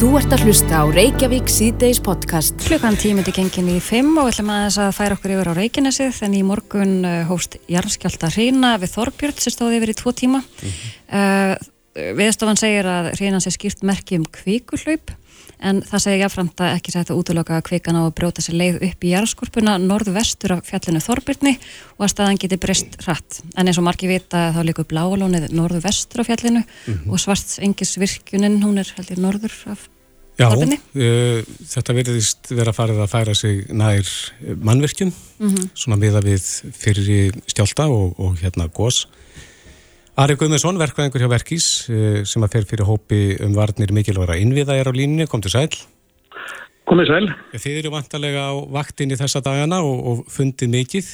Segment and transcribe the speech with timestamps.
[0.00, 2.54] Þú ert að hlusta á Reykjavík síðdeis podcast.
[2.64, 6.36] Klukkan tímiti gengin í fimm og ætlum aðeins að færa okkur yfir á Reykjanesið en
[6.38, 10.40] í morgun uh, hóst Jarnskjálta hreina við Þorbjörn sem stóði yfir í tvo tíma.
[10.40, 10.94] Mm -hmm.
[11.20, 15.12] uh, Viðstofan segir að hreinan sé skýrt merki um kvikuhlaup
[15.60, 18.56] en það segir jáfnframt að ekki sætt að útlöka að kvikan á að brjóta sér
[18.60, 21.54] leið upp í jarðskorpuna norðvestur af fjallinu Þorbyrni
[21.98, 23.40] og að staðan geti breyst hratt.
[23.56, 27.12] En eins og margi vita þá líkur bláalónið norðvestur af fjallinu mm -hmm.
[27.12, 29.88] og svarts engisvirkjunin, hún er heldur norður af.
[30.40, 34.06] Já, uh, þetta verðist vera farið að færa sig nær
[34.40, 35.68] mannvirkjum, mm -hmm.
[35.74, 39.06] svona miða við fyrir stjálta og, og hérna gós.
[40.18, 44.74] Ari Guðmundsson, verkvæðingur hjá Verkís eh, sem að fer fyrir hópi um varnir mikilværa innviða
[44.80, 45.68] er á línunni, kom til sæl.
[46.90, 47.28] Komið sæl.
[47.54, 51.10] Þið eru vantarlega á vaktinni þessa dagana og, og fundið mikið?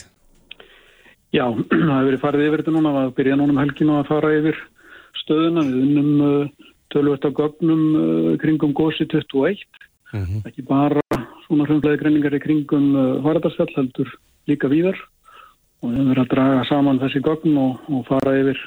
[1.36, 2.92] Já, það hefur verið farið yfir þetta núna.
[3.02, 4.62] Að byrja núna um helginu að fara yfir
[5.20, 5.66] stöðuna.
[5.68, 7.82] Við unnum uh, tölvöld á gögnum
[8.40, 9.60] kringum gósi 21
[10.14, 10.40] mm -hmm.
[10.48, 11.02] ekki bara
[11.44, 14.08] svona hlumflæði greiningar í kringum varadarsfjall heldur
[14.48, 14.96] líka víðar.
[15.84, 18.58] Og við höfum verið að draga saman þessi gögn og, og fara yfir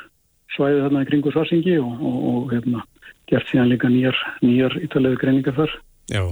[0.55, 2.83] svæði þarna í kringu Svarsingi og, og, og hérna,
[3.30, 5.75] gert síðan líka nýjar, nýjar ítalegu greiningar þar.
[6.09, 6.23] Já,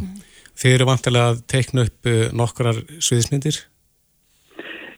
[0.57, 3.61] þið eru vantilega að teikna upp uh, nokkrar sviðismyndir?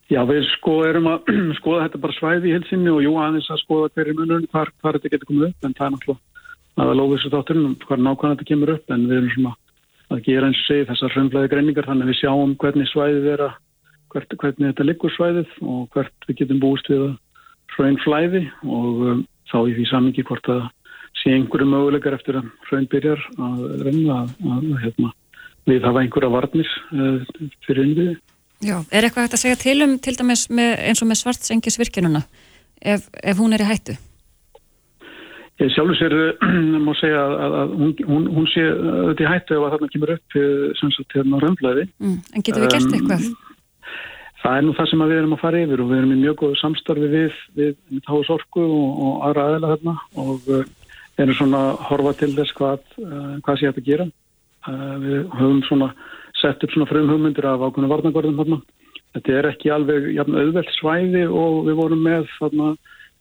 [0.10, 3.64] Já, við sko erum að skoða þetta bara svæði í hilsinni og jú aðeins að
[3.64, 6.26] skoða hverju munum hvar, hvar þetta getur komið upp en það er náttúrulega
[6.80, 9.56] að að lóðis þátturinn hvar nákvæmlega þetta kemur upp en við erum svona
[10.10, 13.44] að gera eins og segja þessar hröndflæði greiningar þannig að við sjáum hvernig svæðið er
[13.46, 13.58] að
[14.14, 17.12] hvert, hvernig þetta liggur svæðið og hvert við getum búist við að
[17.80, 20.68] hraun flæði og um, þá í því samingi hvort að
[21.20, 25.14] sé einhverju möguleikar eftir að hraun byrjar að reyna að, að, hérna,
[25.70, 28.20] við hafa einhverja varnir uh, fyrir innviði.
[28.60, 31.80] Já, er eitthvað hægt að segja til um til dæmis með, eins og með svartsengis
[31.80, 32.26] virkinuna
[32.84, 33.96] ef, ef hún er í hættu?
[35.60, 36.16] Ég sjálfur sér
[36.86, 40.16] má segja að, að hún, hún, hún sé þetta í hættu ef að þarna kemur
[40.16, 40.42] upp
[40.80, 41.88] sem sagt hérna röndlaði.
[42.00, 43.26] Mm, en getur við gert eitthvað?
[43.28, 43.49] Um,
[44.40, 46.36] Það er nú það sem við erum að fara yfir og við erum í mjög
[46.40, 50.62] góðu samstarfi við, við, við Táus Orku og, og aðra aðeila þarna og uh,
[51.20, 54.08] erum svona að horfa til þess hvað, uh, hvað sé þetta að gera.
[54.68, 55.90] Uh, við höfum svona
[56.40, 58.62] sett upp svona frum hugmyndir af ákveðinu varnagörðum þarna.
[59.18, 62.72] Þetta er ekki alveg jafn auðvelt svæði og við vorum með þarna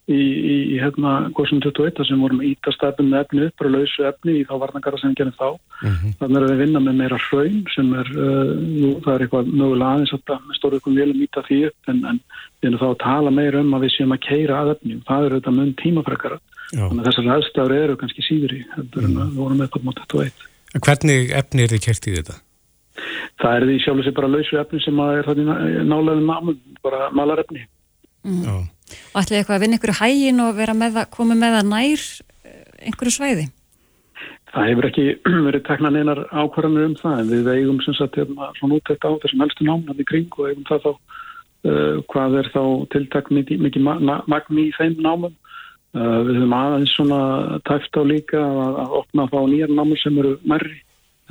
[0.09, 4.37] í, í, í hérna góðsum 21 sem vorum ítastæpum með efni upp og lausu efni
[4.41, 5.49] í þá varnagara sem við gerum þá.
[5.83, 6.15] Mm -hmm.
[6.21, 8.53] Þannig að við vinna með meira hraun sem er, uh,
[8.83, 12.21] jú, það er eitthvað mögulega aðeins að stóru ykkur vilja mýta því upp en, en
[12.61, 15.07] við erum þá að tala meira um að við séum að keira að efni og
[15.09, 16.41] það eru þetta mun tímafrækara.
[16.69, 19.17] Þannig að þessar aðstæður eru kannski síður í mm -hmm.
[19.17, 20.33] við vorum upp á 21.
[20.85, 22.35] Hvernig efni er þið kert í þetta?
[23.39, 25.29] Það er því sjálf og sér bara lausu efni sem er
[25.87, 27.63] nálega námum, bara malarefni.
[28.27, 28.43] Mm.
[28.45, 28.55] Já.
[29.13, 32.05] Og ætlaði eitthvað að vinna ykkur hægin og vera með að koma með að nær
[32.49, 33.47] eh, einhverju svæði?
[34.53, 35.07] Það hefur ekki
[35.49, 39.11] verið tekna neinar ákvarðanir um það en við eigum sem sagt hérna, svona útækt á
[39.25, 42.63] þessum helstu námið í kring og eigum það þá uh, hvað er þá
[42.95, 45.37] tiltak mikið, mikið magni í þeim námum.
[45.97, 47.21] Uh, við höfum aðeins svona
[47.65, 50.75] tæft á líka að, að opna þá nýjar námur sem eru mærri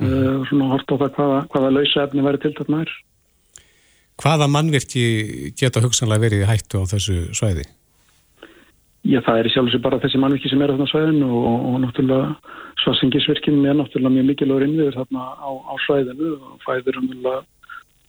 [0.02, 2.90] uh, og svona hort á það hvaða, hvaða lausa efni verið tiltak nær.
[4.18, 5.02] Hvaða mannverki
[5.58, 7.68] geta hugsanlega verið í hættu á þessu svæði?
[9.06, 11.28] Já, það er í sjálf og sér bara þessi mannverki sem er á þarna svæðinu
[11.28, 16.58] og, og, og náttúrulega svarsengisverkinin er náttúrulega mjög mikilvægur innviður þarna á, á svæðinu og
[16.66, 17.38] fæður umhverfulega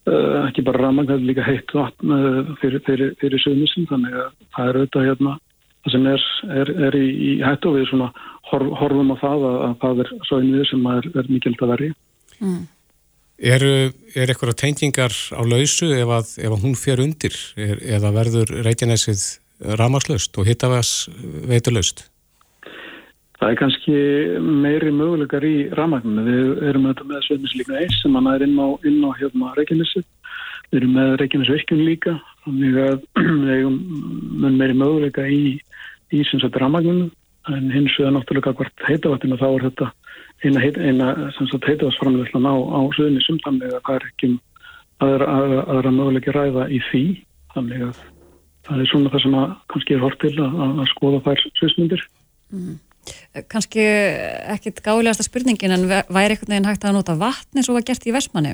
[0.09, 4.17] uh, ekki bara ramang, það er líka heitt vatn uh, fyrir, fyrir, fyrir sögnisum þannig
[4.17, 5.37] að það er auðvitað hérna
[5.85, 6.27] það sem er,
[6.57, 8.09] er, er í, í hættu og við svona
[8.49, 11.97] horf, horfum á það að, að það er svæðinu sem er, er mikilvægt að verja.
[12.39, 12.59] Mm.
[13.39, 13.63] Er,
[14.19, 18.51] er eitthvað tengingar á lausu ef að, ef að hún fer undir er, eða verður
[18.65, 19.21] Reykjanesið
[19.79, 21.07] ramagslaust og hittavas
[21.47, 22.09] veitulaust?
[23.39, 23.99] Það er kannski
[24.43, 26.25] meiri möguleikar í ramagninu.
[26.27, 30.03] Við erum með, Sveiminslíkna 1 sem hann er inn á, inn á hérna, Reykjanesið.
[30.69, 32.97] Við erum með Reykjanesvirkjum líka þannig að
[33.45, 33.79] við eigum
[34.59, 35.55] meiri möguleika í,
[36.11, 36.25] í
[36.59, 37.07] ramagninu
[37.49, 39.87] en hins vegar náttúrulega hvort heitavatinu þá er þetta
[40.43, 44.31] eina, eina heitavarsframleyslan á, á söðunni sumtanlega það er ekki
[45.03, 47.03] aðra, aðra, aðra möguleiki ræða í því
[47.55, 48.03] þannig að
[48.69, 52.05] það er svona það sem að kannski er hort til að, að skoða þær sviðsmyndir
[52.53, 52.77] mm.
[53.49, 53.85] Kannski
[54.53, 58.13] ekkit gáðilegasta spurningin en væri einhvern veginn hægt að nota vatni svo var gert í
[58.13, 58.51] Vestmanni?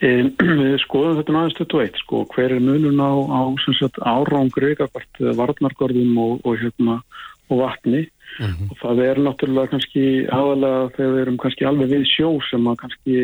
[0.00, 0.08] E,
[0.62, 3.40] við skoðum þetta náðast 21 sko, hver er munun á, á
[4.08, 4.72] árangri,
[5.42, 7.00] varnargörðum og, og, hérna,
[7.50, 8.06] og vatni
[8.38, 8.70] Mm -hmm.
[8.70, 12.76] og það er náttúrulega kannski aðalega þegar við erum kannski alveg við sjó sem að
[12.82, 13.14] kannski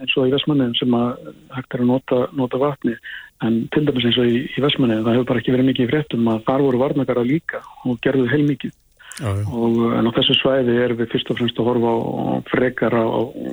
[0.00, 1.08] eins og í Vestmanniðin sem að
[1.56, 2.94] hægt er að nota, nota vatni
[3.42, 5.90] en til dæmis eins og í, í Vestmanniðin það hefur bara ekki verið mikið í
[5.90, 8.72] fréttum að þar voru varnakara líka og gerðu heil mikið
[9.20, 9.44] Já, já.
[9.44, 12.00] og en á þessu svæði erum við fyrst og fremst að horfa á
[12.48, 13.04] frekar á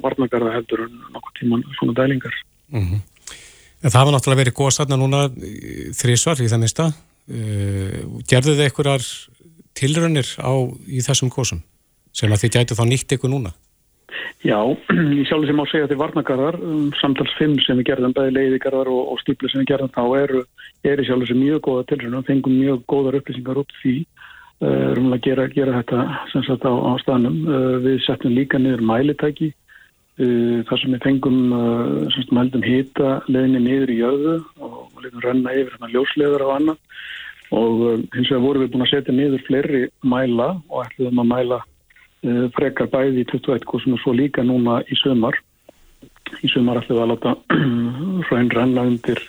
[0.05, 2.35] varnagarða heldur en nokkuð tíman svona dælingar
[2.69, 3.01] mm -hmm.
[3.83, 5.29] En það var náttúrulega verið góð satna núna
[5.99, 9.03] þrísvar í það minsta uh, gerðu þið einhverjar
[9.79, 10.53] tilrönnir á
[10.87, 11.63] í þessum góðsum
[12.15, 13.53] sem að þið gætu þá nýtt ykkur núna?
[14.43, 14.59] Já,
[15.19, 18.35] ég sjálf sem á að segja þið varnagarðar um, samtals 5 sem við gerðum bæði
[18.37, 20.45] leiðigarðar og, og stípli sem við gerðum þá eru
[20.87, 23.97] er í sjálf sem mjög góða tilrönnum fengum mjög góðar upplýsingar út því
[24.59, 27.37] Uh, erum að gera, gera þetta sem sagt á, á staðnum.
[27.47, 31.37] Uh, við settum líka niður mælitæki uh, þar sem við fengum
[32.11, 36.49] sem sagt mældum hita leðinni niður í jöðu og líka renna yfir hérna ljósleðar á
[36.57, 36.81] annan
[37.55, 41.59] og hins vegar vorum við búin að setja niður fleiri mæla og ætluðum að mæla
[42.55, 45.37] frekar bæði í 21 og svo líka núna í sömar.
[46.43, 47.35] Í sömar ætluðum við að láta
[48.29, 49.23] hraun renna undir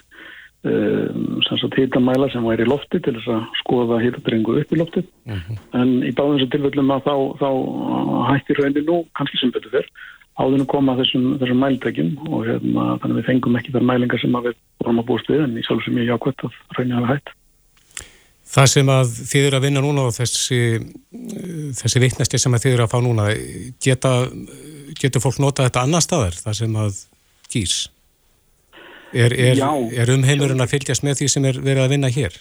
[0.60, 1.40] Um,
[1.72, 5.38] hitamæla sem væri í lofti til þess að skoða hitadrengu upp í lofti mhm.
[5.40, 5.56] -huh.
[5.80, 7.48] en í báðum þessu tilfellum að þá, þá
[8.28, 9.88] hættir raunin nú kannski sem betur fyrr
[10.36, 14.36] áðinu koma þessum, þessum mæltækjum og hérna, þannig að við fengum ekki þar mælingar sem
[14.36, 17.32] við vorum að búast við en í sjálf sem ég jákvæmt að raunin hafa hætt
[18.50, 20.60] Það sem að þið eru að vinna núna og þessi,
[21.78, 23.28] þessi vittnesti sem þið eru að fá núna
[23.82, 24.14] geta,
[24.98, 27.02] getur fólk nota þetta annar staðar það sem að
[27.52, 27.76] gís?
[29.10, 29.60] Er, er,
[29.94, 32.40] er umheimurinn að fylgjast með því sem er verið að vinna hér?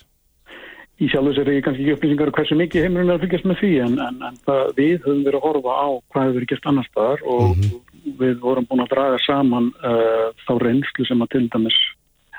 [0.99, 3.61] Í sjálf þess er ég kannski ekki upplýsingar hversu mikið heimurinn er að fylgjast með
[3.61, 6.69] því en, en, en það, við höfum verið að horfa á hvað hefur verið gert
[6.71, 8.17] annar staðar og mm -hmm.
[8.19, 11.79] við vorum búin að draga saman uh, þá reynslu sem að til dæmis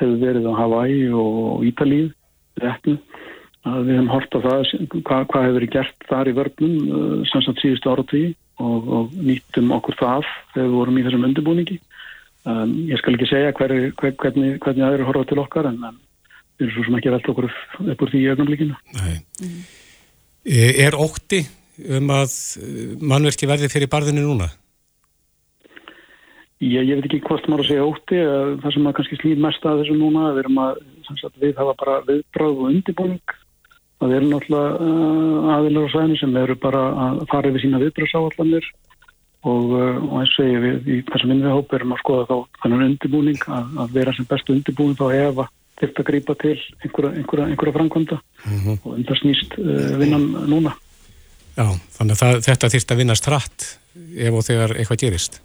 [0.01, 2.11] hefur verið á Hawaii og Ítalíð
[2.61, 3.01] réttin
[3.69, 4.63] að við hefum hort á það
[5.05, 8.31] hvað, hvað hefur verið gert þar í vörnum uh, samsagt síðustu ára tíu
[8.61, 11.81] og, og nýttum okkur það þegar við vorum í þessum undirbúningi
[12.49, 15.99] Um, ég skal ekki segja hver, hver, hvernig, hvernig aðeins horfa til okkar en, en
[16.57, 18.79] við erum svo sem ekki velt okkur upp úr því í ögnumlíkinu.
[18.97, 19.59] Mm.
[20.87, 21.43] Er ótti
[21.99, 22.37] um að
[23.13, 24.49] mannverki verði fyrir barðinu núna?
[26.65, 28.23] Ég, ég veit ekki hvort maður að segja ótti
[28.63, 31.77] það sem maður kannski slýð mest að þessu núna við erum að sagt, við hafa
[31.85, 33.37] bara viðbráð og undirbúning
[34.01, 38.69] það eru náttúrulega uh, aðilar á sæðinu sem eru bara að fara yfir sína viðbráðsáallanir
[39.45, 43.49] og, uh, og eins ég við í þessum innviðhóp erum að skoða þá þannig undirbúning
[43.49, 47.77] að, að vera sem bestu undirbúning þá ef að þetta grýpa til einhverja, einhverja, einhverja
[47.77, 48.81] framkvæmda mm -hmm.
[48.85, 50.75] og um það snýst uh, vinnan núna.
[51.57, 51.67] Já,
[51.97, 53.71] þannig að það, þetta þýrst að vinnast hratt
[54.17, 55.41] ef og þegar eitthvað gerist.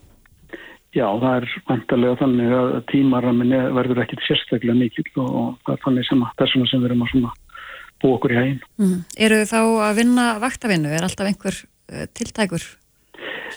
[0.96, 5.82] Já, það er vantarlega þannig að tímaramin verður ekkit sérstaklega mikill og, og það er
[5.84, 7.12] þannig sem að þessuna sem við erum að
[8.02, 8.64] bú okkur í hægin.
[8.82, 8.98] Mm.
[9.28, 10.96] Eru þið þá að vinna vaktavinnu?
[10.96, 12.66] Er alltaf einhver uh, tiltækur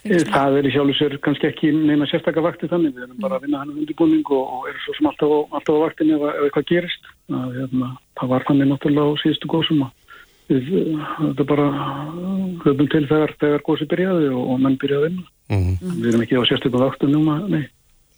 [0.05, 3.39] Það er í sjálf og sér kannski ekki neina sérstakka vakti þannig, við erum bara
[3.39, 6.13] að vinna hann um undirbúning og, og erum svo sem alltaf á, alltaf á vaktin
[6.15, 7.09] ef, ef eitthvað gerist.
[7.29, 7.89] Það, hérna,
[8.21, 9.97] það var þannig náttúrulega á síðustu góðsum að
[10.49, 10.69] við
[11.19, 11.67] þetta bara
[12.65, 15.27] höfum til þegar, þegar góðsi byrjaði og, og menn byrjaði að vinna.
[15.49, 15.99] Mm -hmm.
[15.99, 17.65] Við erum ekki á sérstakka vaktin núma, nei.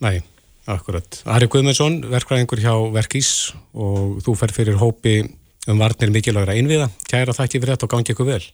[0.04, 0.16] Nei,
[0.68, 1.22] akkurat.
[1.26, 3.32] Ari Guðmundsson, verkvæðingur hjá Verkís
[3.72, 5.22] og þú fer fyrir hópi
[5.68, 6.88] um varnir mikilvægra einviða.
[7.10, 8.44] Kæra þakki fyrir þetta og gangi ykkur vel.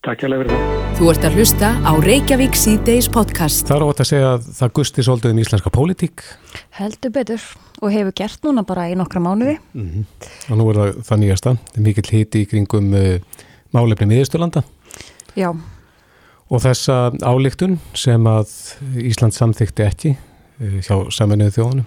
[0.00, 0.76] Takk hjá fyrir það.
[0.96, 3.66] Þú ert að hlusta á Reykjavík C-Days podcast.
[3.68, 6.24] Það er ótt að segja að það gusti svolítið um íslenska pólitík.
[6.78, 7.44] Heldur betur
[7.80, 9.58] og hefur gert núna bara í nokkra mánuði.
[9.74, 10.04] Mm -hmm.
[10.48, 11.54] Og nú er það það nýjasta.
[11.68, 13.20] Það er mikill hiti í kringum uh,
[13.72, 14.62] málefni miðursturlanda.
[15.36, 15.52] Já.
[16.50, 18.48] Og þessa álíktun sem að
[18.96, 20.16] Ísland samþykti ekki
[20.60, 21.86] uh, hjá saminuðu þjóðunum.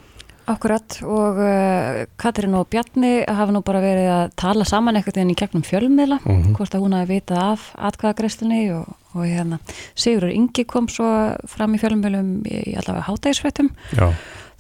[0.52, 5.32] Akkurat og uh, Katrin og Bjarni hafa nú bara verið að tala saman eitthvað inn
[5.32, 6.54] í gegnum fjölmiðla mm -hmm.
[6.58, 8.86] hvort að hún hafi vitað af atkvæðagreistinni og,
[9.16, 9.60] og hérna
[9.96, 13.70] Sigurur Ingi kom svo fram í fjölmiðlum í allavega hátægisfrættum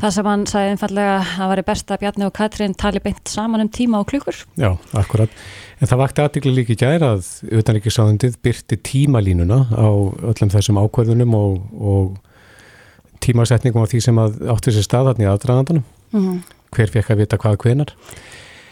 [0.03, 3.31] það sem hann sagði einfallega að það var best að Bjarni og Katrin tali beint
[3.31, 4.35] saman um tíma og klukkur.
[4.59, 5.29] Já, akkurat,
[5.79, 9.87] en það vakti aðdegli líki gæra að utanrikiðsáðundið byrti tímalínuna á
[10.33, 12.32] öllum þessum ákvæðunum og, og
[13.23, 16.39] tímasetningum á því sem átti sér staðarni aðdraðandanum mm -hmm.
[16.75, 17.95] hver fekk að vita hvað hvenar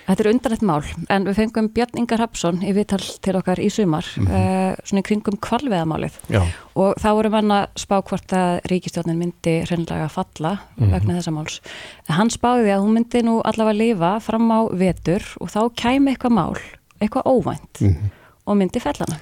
[0.02, 0.82] Þetta er undanlegt mál
[1.14, 4.74] en við fengum Björn Ingar Hapsson í viðtal til okkar í sumar mm -hmm.
[4.74, 6.42] uh, svona kringum kvalveðamálið Já.
[6.76, 10.92] og þá vorum hann að spá hvort að ríkistjónin myndi hreinlega falla mm -hmm.
[10.92, 11.62] vegna þessa máls.
[12.10, 16.12] En hann spáði að hún myndi nú allavega lifa fram á vetur og þá kæmi
[16.12, 16.58] eitthvað mál
[17.00, 18.12] eitthvað óvænt mhm.
[18.46, 19.20] og myndi fellana.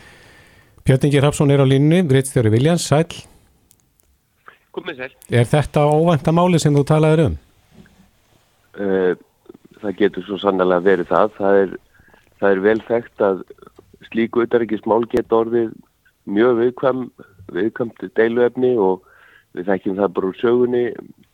[0.86, 3.05] Björn Ingar Hapsson er á línni, Rittstjóri Viljans, sæl
[4.75, 5.15] komið sér.
[5.31, 7.38] Er þetta óvænta máli sem þú talaður um?
[8.79, 9.13] Uh,
[9.81, 11.35] það getur svo sannlega verið það.
[11.38, 11.75] Það er,
[12.39, 13.43] það er vel þekkt að
[14.09, 15.75] slíku auðarrikismál geta orðið
[16.29, 17.05] mjög viðkvæm,
[17.55, 19.05] viðkvæmt deiluefni og
[19.57, 20.83] við þekkjum það bara úr sögunni,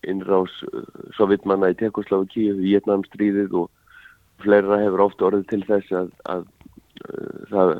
[0.07, 0.85] innrás uh,
[1.17, 3.71] sovitmanna í Tekoslavakíu, Vietnamstríðið og
[4.43, 6.45] fleira hefur ofta orðið til þess að, að
[7.09, 7.75] uh, það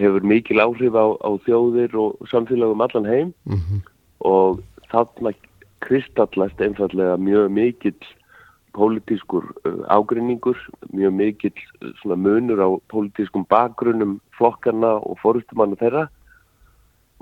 [0.00, 3.80] hefur mikil áhrif á, á þjóðir og samfélagum allan heim mm -hmm.
[4.26, 4.60] Og
[4.90, 5.32] þarna
[5.80, 8.08] kristallast einfallega mjög mikill
[8.76, 10.58] pólitískur uh, ágrinningur,
[10.94, 16.06] mjög mikill uh, munur á pólitískum bakgrunum flokkarna og fórustumannu þeirra.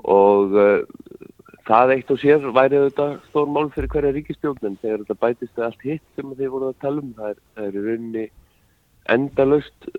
[0.05, 0.83] Og uh,
[1.67, 5.65] það eitt og sér væri þetta stór mál fyrir hverja ríkistjókn en þegar þetta bætist
[5.65, 7.11] allt hitt sem þið voruð að tala um.
[7.17, 8.25] Það er, það er í rauninni
[9.09, 9.91] endalust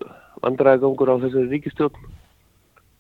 [0.44, 2.08] vandræðagangur á þessari ríkistjókn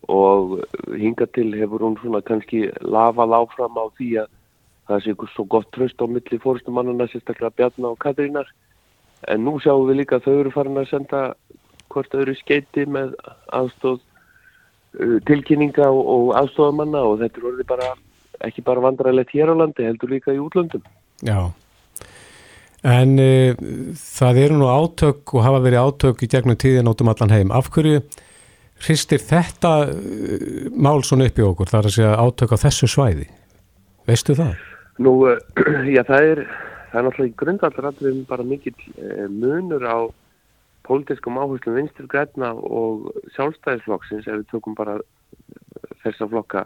[0.08, 0.60] og
[0.96, 4.28] hinga til hefur hún svona kannski lafað áfram á því að
[4.90, 8.48] það sé svo gott tröst á milli fórstumannana sérstaklega Bjarnar og Katrínar.
[9.28, 11.20] En nú sjáum við líka að þau eru farin að senda
[11.92, 13.12] hvort þau eru skeiti með
[13.54, 17.90] aðstóð uh, tilkynninga og, aðstóðamanna og þetta er orðið bara
[18.48, 20.82] ekki bara vandræðilegt hér á landi heldur líka í útlöndum.
[21.26, 21.52] Já.
[22.80, 23.52] En uh,
[24.00, 27.54] það eru nú átök og hafa verið átök í gegnum tíðin átum allan heim.
[27.54, 28.00] Af hverju
[28.84, 33.28] hristir þetta uh, mál svona upp í okkur þar að segja átök á þessu svæði
[34.08, 34.56] veistu það?
[35.00, 35.36] Nú, uh,
[35.96, 36.42] já, það er,
[36.90, 39.98] það er náttúrulega í grundvallarallum bara mikill uh, munur á
[40.88, 46.64] pólitískum áherslum vinstur græna og sjálfstæðisflokksins ef við tökum bara eh, þessa flokka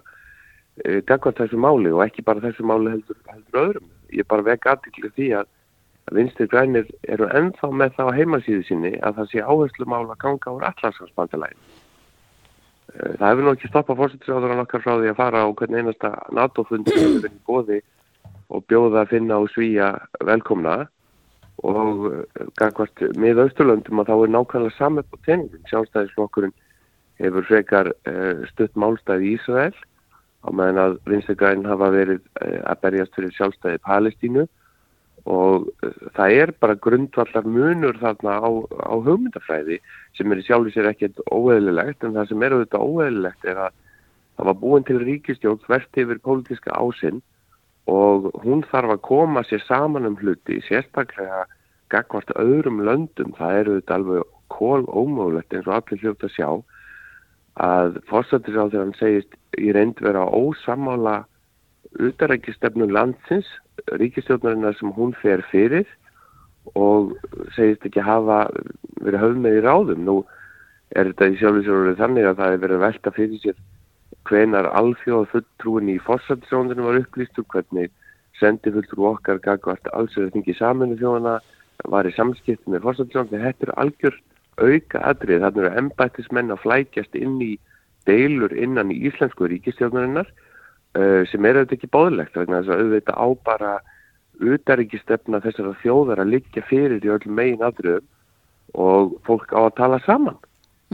[1.06, 3.90] dagvart þessu máli og ekki bara þessu máli heldur, heldur öðrum.
[4.10, 5.50] Ég er bara veg aðtikli því að,
[6.16, 10.56] vinstur grænir eru ennþá með það á heimasíðu sinni að það sé áherslu mála ganga
[10.56, 11.60] úr allarsvarsbandilægin.
[12.94, 16.10] Það hefur nú ekki stoppað fórsettisráður á nokkar frá því að fara á hvern einasta
[16.36, 17.78] NATO-fundi sem er í bóði
[18.54, 19.88] og bjóða að finna og svíja
[20.22, 20.76] velkomna
[21.64, 25.64] og eh, gangvart með Östurlöndum að þá er nákvæmlega saman på tenningum.
[25.70, 26.54] Sjálfstæðisflokkurinn
[27.22, 29.74] hefur frekar uh, stutt málstæði í Ísrael
[30.44, 34.46] á meðan að Vinstegræn hafa verið að berjast fyrir sjálfstæði Palestínu
[35.24, 38.50] og uh, það er bara grundvallar munur þarna á,
[38.84, 39.80] á hugmyndafræði
[40.18, 43.78] sem er í sjálfi sér ekkert óeðlilegt en það sem er auðvitað óeðlilegt er að
[44.34, 47.22] það var búin til ríkistjók hvert yfir pólitíska ásinn
[47.90, 51.44] og hún þarf að koma sér saman um hluti, sérstaklega
[51.92, 56.48] gagvart öðrum löndum, það eru þetta alveg kól ómögulegt eins og allir hljótt að sjá
[57.64, 61.22] að fórsættisáður hann segist í reynd vera ósamála
[62.02, 63.46] utarækistefnu landsins,
[64.00, 65.86] ríkistjórnarinnar sem hún fer fyrir
[66.78, 67.14] og
[67.56, 68.46] segist ekki hafa
[69.04, 70.04] verið höfð með í ráðum.
[70.06, 70.16] Nú
[70.94, 73.58] er þetta í sjálfsögur þannig að það er verið velta fyrir sér
[74.28, 77.90] hvenar alþjóða fulltrúin í fórsættisróndinu var upplýstur, hvernig
[78.40, 81.34] sendi fulltrú okkar gagvart alls er það þingið saminu þjóðana,
[81.92, 84.16] var í samskipt með fórsættisróndinu, þetta er algjör
[84.62, 87.52] auka atrið, þannig eru embættismenn að flækjast inn í
[88.08, 90.43] deilur innan í Íslensku ríkistjóðnarinnar uh,
[90.94, 93.72] sem er auðvitað ekki bóðlegt vegna þess að auðvitað á bara
[94.40, 98.06] utaríkistefna þessara þjóðar að liggja fyrir í öllum megin atriðum
[98.74, 100.38] og fólk á að tala saman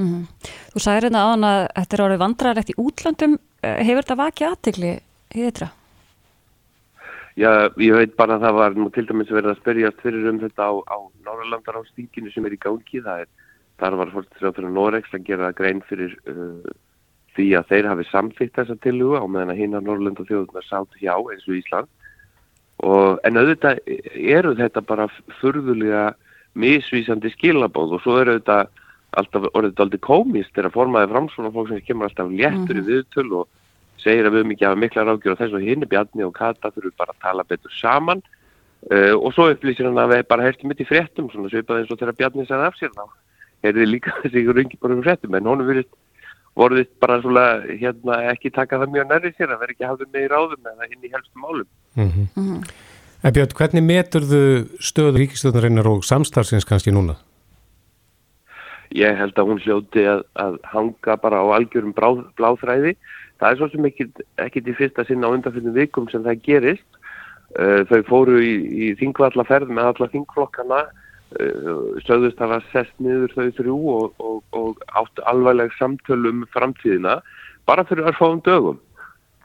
[0.01, 0.25] Mm -hmm.
[0.73, 3.35] Þú sagði hérna á hann að þetta er árið vandrarlegt í útlandum.
[3.63, 4.93] Eh, hefur þetta vakið aðtegli
[5.35, 5.69] í þetta?
[7.37, 10.41] Já, ég veit bara að það var nú til dæmis verið að spyrjast fyrir um
[10.41, 12.99] þetta á, á Norrlandar á stíkinu sem er í gangi.
[13.01, 13.29] Það er,
[13.79, 16.71] þar var fórstuðsrjáður Noregs að gera grein fyrir uh,
[17.37, 21.15] því að þeir hafi samþýtt þessa tilugu á meðan að hinnar Norrlanda þjóðunar sátt hjá
[21.15, 21.91] eins og Ísland.
[22.81, 23.81] Og, en auðvitað
[24.17, 25.07] eru þetta bara
[25.41, 26.11] furðulega
[26.59, 28.65] misvísandi skilabóð og svo eru þetta
[29.19, 32.83] alltaf orðið aldrei komist þegar formaði framsvona fólk sem kemur alltaf léttur mm -hmm.
[32.83, 33.49] í viðtöl og
[33.99, 36.71] segir að við ekki hafa mikla ráðgjör og þess að hinn er Bjarni og Kata
[36.71, 38.23] þurfum bara að tala betur saman
[38.91, 41.91] uh, og svo upplýsir hann að við bara herstum mitt í fréttum svona svipað eins
[41.91, 43.05] og þegar Bjarni sagði af sér þá
[43.63, 45.93] þið líka þessi rungi bara um fréttum en honum virðist
[46.61, 50.27] voruð bara svona hérna ekki taka það mjög nærri sér að vera ekki hafðið með
[50.27, 52.29] í ráðum eða inn í helstu málum mm -hmm.
[52.37, 52.71] Mm -hmm.
[53.23, 54.45] En Björn, hvernig metur þau
[54.81, 57.19] stöðu ríkistöðnarinnar og samstarfsins kannski núna?
[58.97, 62.97] ég held að hún hljóti að, að hanga bara á algjörum brá, bláþræði.
[63.41, 66.89] Það er svo sem ekki til fyrsta sinna á undanfjöndum vikum sem það gerist.
[67.59, 70.81] Uh, þau fóru í, í þingvallaferð með alla þingflokkana,
[71.31, 77.21] sögðust að það sest niður þau þrjú og, og, og áttu alvarleg samtölu um framtíðina
[77.71, 78.81] bara fyrir að fáum dögum.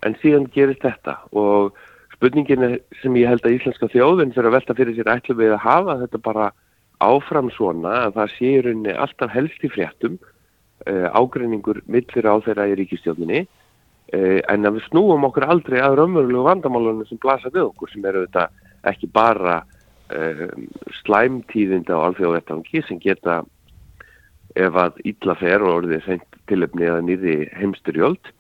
[0.06, 1.76] En síðan gerist þetta og
[2.16, 5.66] spurningin sem ég held að íslenska þjóðin fyrir að velta fyrir sér ætlu við að
[5.66, 6.48] hafa þetta bara
[7.04, 12.36] áfram svona að það sé í rauninni alltaf helst í fréttum uh, ágreiningur millir á
[12.46, 17.52] þeirra í ríkistjóninni uh, en að við snúum okkur aldrei að raunverulegu vandamálunum sem blasa
[17.52, 18.48] við okkur sem eru þetta
[18.92, 19.64] ekki bara
[20.14, 20.48] uh,
[21.02, 23.44] slæmtíðinda á alþjóðvettangi sem geta
[24.56, 28.34] ef að ítla fer og orðið seint tilöfni eða nýði heimsturjöld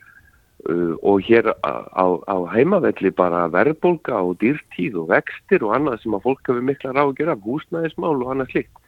[0.69, 6.15] Uh, og hér á, á heimavelli bara verðbólka og dýrtíð og vextir og annað sem
[6.17, 8.79] að fólk hefur mikla ráð að gera, húsnæðismál og annað slikt.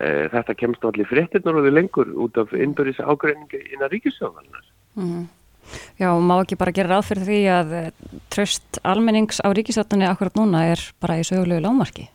[0.00, 4.64] e, þetta kemst allir fréttinur og við lengur út af innbörðis ágreiningi innan ríkisjóðanar.
[4.96, 5.26] Mm.
[6.00, 7.90] Já, og má ekki bara gera ráð fyrir því að eh,
[8.32, 12.08] tröst almennings á ríkisjóðunni akkurat núna er bara í sögulegu lámarki?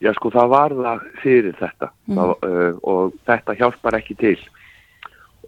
[0.00, 2.16] Já, sko, það var það fyrir þetta mm.
[2.16, 4.36] það, uh, og þetta hjálpar ekki til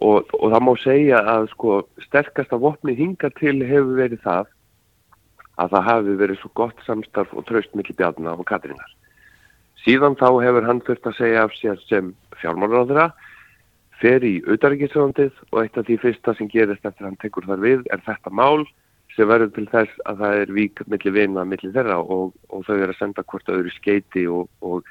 [0.01, 4.51] og, og það má segja að sko sterkasta vopni hinga til hefur verið það
[5.61, 8.93] að það hafi verið svo gott samstarf og tröst mikið bjarnar og Katrínar.
[9.83, 13.11] Síðan þá hefur hann þurft að segja af sér sem fjármálaráðura,
[14.01, 17.85] fer í auðarrikiðsvöndið og eitt af því fyrsta sem gerist eftir hann tekur þar við
[17.93, 18.65] er þetta mál
[19.13, 22.75] sem verður til þess að það er vík millir vina, millir þeirra og, og þau
[22.79, 24.87] er að senda hvort öðru skeiti og, og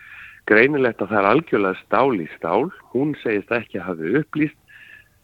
[0.50, 2.71] greinilegt að það er algjörlega stál í stál.
[2.94, 4.59] Hún segist ekki að hafi upplýst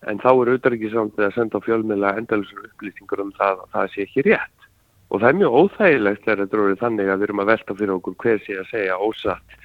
[0.09, 4.27] en þá er auðarrikiðsvöndið að senda fjölmjöla endalusur upplýsingur um það að það sé ekki
[4.29, 4.69] rétt.
[5.09, 7.95] Og það er mjög óþægilegt þegar þetta er þannig að við erum að velta fyrir
[7.97, 9.59] okkur hver sé að segja ósatt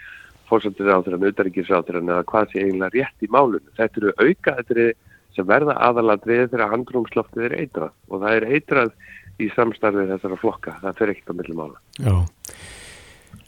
[0.49, 3.73] fórsöndir áþurann, auðaríkisráþurann eða hvað sé eiginlega rétt í málunum.
[3.77, 4.87] Þetta eru auka, þetta eru
[5.33, 8.93] sem verða aðaladrið þegar handrumsloftið er eitrað og það er eitrað
[9.41, 10.75] í samstarfið þessara flokka.
[10.83, 11.81] Það fer ekkert á millum mála.
[11.97, 12.15] Já.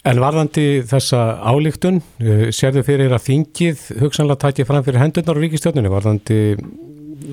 [0.05, 5.37] En varðandi þessa álíktun, eh, sér þau fyrir að þingið hugsanlega takja fram fyrir hendurnar
[5.37, 6.39] á ríkistjóninu varðandi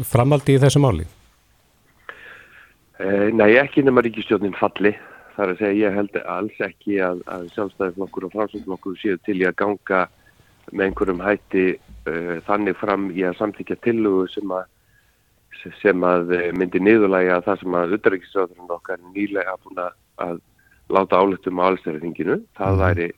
[0.09, 1.05] framaldi í þessu máli?
[3.03, 4.95] Eh, nei, ekki nema ríkistjónin falli.
[5.33, 9.39] Það er að segja, ég held alls ekki að, að sjálfstæðiflokkur og framsöndflokkur séu til
[9.41, 10.03] í að ganga
[10.73, 14.69] með einhverjum hætti uh, þannig fram í að samþykja tillugu sem að,
[15.81, 20.39] sem að eh, myndi niðurlæga það sem að utarriksráðurinn okkar nýlega búin að
[20.93, 22.39] láta álutum á allstæðarþinginu.
[22.59, 22.83] Það mhm.
[22.85, 23.09] væri,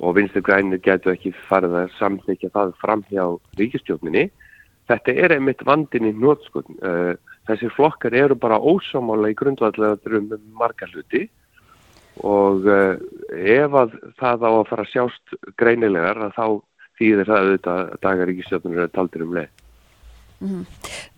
[0.00, 3.24] og vinstur grænir getur ekki farið að samþykja það fram hjá
[3.60, 4.28] ríkistjóninni.
[4.86, 6.78] Þetta er einmitt vandin í nótskotn.
[6.84, 11.26] Uh, Þessir flokkar eru bara ósámála í grundvallega um marga hluti
[12.24, 12.96] og uh,
[13.36, 16.46] ef að það á að fara að sjást greinilegar að þá
[16.96, 19.62] þýðir það auðvitað að dagaríkistjóðunir eru taldir um leið.
[20.36, 20.64] Mm -hmm.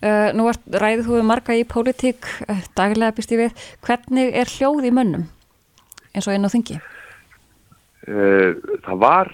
[0.03, 0.51] uh, nú
[0.83, 3.67] ræðið þú marga í pólitík, uh, daglega býst ég við.
[3.87, 5.27] Hvernig er hljóð í mönnum
[6.13, 6.81] eins og einn á þingi?
[8.09, 9.29] Það var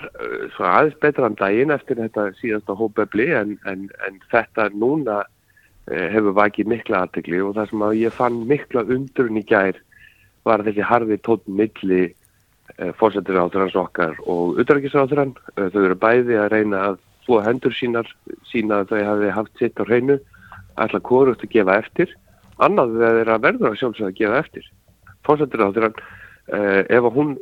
[0.58, 5.33] aðeins betra en daginn eftir þetta síðasta hópefli en, en, en þetta núna Eh,
[5.90, 9.80] hefur vakið mikla aðtegli og það sem að ég fann mikla undrun í gær
[10.44, 15.34] var þessi harfi tótt milli eh, fórsættir áþranns okkar og utdragisáþrann.
[15.56, 18.08] Eh, þau eru bæði að reyna að flóa hendur sínar,
[18.50, 20.18] sína að þau hafi haft sitt á hreinu,
[20.80, 22.16] alltaf koruðt að gefa eftir.
[22.64, 24.66] Annað er að verður að sjálfsögða að gefa eftir.
[25.24, 26.02] Fórsættir áþrann,
[26.92, 27.38] ef hún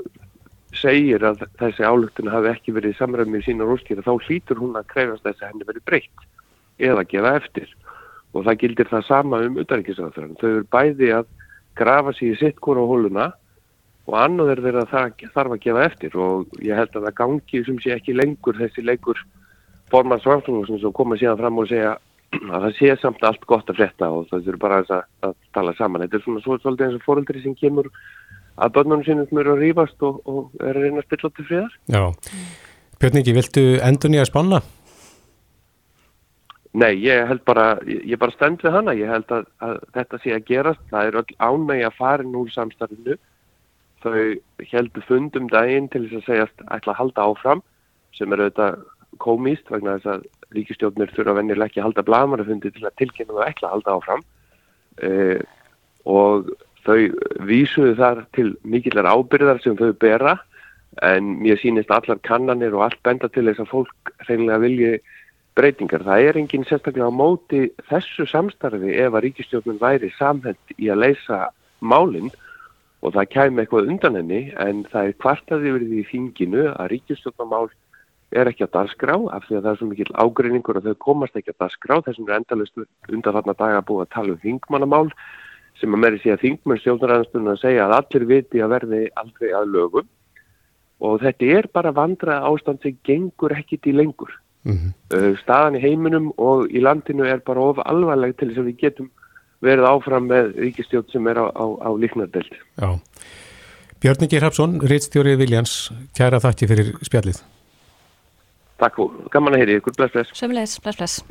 [0.73, 5.27] segir að þessi álugtun hafi ekki verið samræmið sína rúskýra, þá hlýtur hún að krefast
[5.27, 6.29] þess að henni verið breytt
[6.83, 7.75] eða gefa eftir
[8.33, 10.39] og það gildir það sama um utanrikiðsraðfjörðan.
[10.41, 11.31] Þau eru bæði að
[11.79, 13.27] grafa sér í sitt hvora á hóluna
[14.09, 17.19] og annað er verið að það þarf að gefa eftir og ég held að það
[17.21, 19.21] gangi sem sé ekki lengur þessi leikur
[19.93, 21.95] formans varflunum sem koma síðan fram og segja
[22.33, 25.75] að það sé samt allt gott að fletta og það eru bara að, að tala
[25.77, 26.05] saman.
[26.07, 27.91] Þetta er svona svolítið eins og fóröldri sem kemur
[28.57, 31.49] að börnunum sínum sem eru að rýfast og, og er að reyna að spilla til
[31.49, 31.77] friðar.
[31.93, 32.05] Já.
[33.03, 34.63] Björningi, viltu endur nýja spanna?
[36.73, 40.33] Nei, ég held bara, ég bara stend við hana, ég held að, að þetta sé
[40.33, 43.19] að gerast, það er öll ánægi að fara núr samstarfinu,
[44.01, 44.15] þau
[44.71, 47.63] heldur fundum daginn til þess að segjast ætla að halda áfram,
[48.17, 48.81] sem er auðvitað
[49.21, 50.25] komíst vegna þess að
[50.57, 54.25] ríkistjóknir þurfa vennilega ekki að halda blamarufundi til að tilkynna það ætla að halda áfram.
[55.03, 55.43] Eh,
[56.09, 56.51] og
[56.87, 56.99] þau
[57.49, 60.39] vísuðu þar til mikillar ábyrðar sem þau bera
[61.05, 64.93] en mér sínist allar kannanir og allt benda til þess að fólk reynilega vilji
[65.59, 66.05] breytingar.
[66.07, 71.05] Það er enginn sérstaklega á móti þessu samstarfi ef að ríkistjóknum væri samhend í að
[71.05, 71.43] leysa
[71.81, 72.33] málinn
[73.03, 77.69] og það kæmi eitthvað undan henni en það er kvartaði verið í þinginu að ríkistjóknumál
[78.33, 81.37] er ekki að darskrá af því að það er svo mikil ágreiningur og þau komast
[81.37, 82.79] ekki að darskrá þessum er endalust
[83.11, 85.11] undan þarna daga búið að tala um þingmannamál
[85.81, 89.53] sem að meiri sé að þingmenn stjórnarannastunum að segja að allir viti að verði aldrei
[89.57, 90.09] að lögum.
[91.03, 94.33] Og þetta er bara vandrað ástand sem gengur ekkit í lengur
[94.65, 95.37] Mm -hmm.
[95.43, 99.11] Staðan í heiminum og í landinu er bara of alvarleg til þess að við getum
[99.63, 102.53] verið áfram með ríkistjótt sem er á, á, á líknardelt.
[102.79, 102.99] Já.
[104.03, 107.43] Björn Ingi Hrapsson, Ritstjóri Viljans, kæra þakki fyrir spjallið.
[108.83, 110.35] Takk og gaman að heyri ykkur, bless bless.
[110.35, 111.23] Sömulegis, bless bless.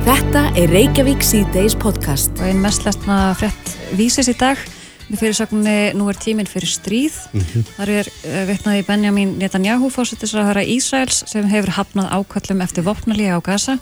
[0.00, 2.32] Þetta er Reykjavík C-Days podcast.
[2.40, 4.58] Og einn mest lestna frett vísis í dag
[5.10, 7.16] með fyrirsögninni Nú er tíminn fyrir stríð.
[7.32, 7.64] Mm -hmm.
[7.76, 13.40] Þar er uh, vitnaði Benjamin Netanyahu fósittisraðara Ísraels sem hefur hafnað ákvöllum eftir vopnalíja á
[13.42, 13.78] Gaza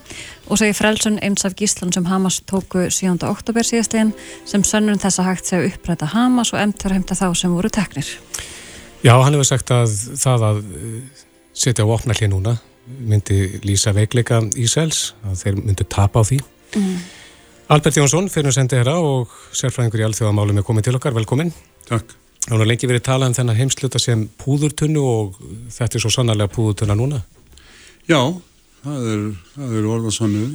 [0.46, 3.22] og segir frelsun eins af gíslan sem Hamas tóku 7.
[3.22, 4.12] oktober síðastlegin
[4.44, 8.06] sem sönnum þess að hægt segja uppræta Hamas og emtur heimta þá sem voru teknir.
[9.04, 9.86] Já, hann hefur sagt að
[10.16, 10.64] það að
[11.52, 16.40] setja vopnalíja núna myndi lýsa veikleika Ísæls, að þeir myndi tapa á því.
[16.76, 16.96] Mm.
[17.68, 21.12] Albert Jónsson, fyrir að senda þér á og sérfræðingur í alþjóðamálum er komið til okkar,
[21.12, 21.50] velkomin.
[21.84, 22.14] Takk.
[22.46, 25.36] Það var lengi verið talað um þennan heimsluta sem púðurtunnu og
[25.74, 27.20] þetta er svo sannarlega púðurtunna núna.
[28.08, 28.22] Já,
[28.86, 29.28] það er,
[29.68, 30.46] er orðarsannu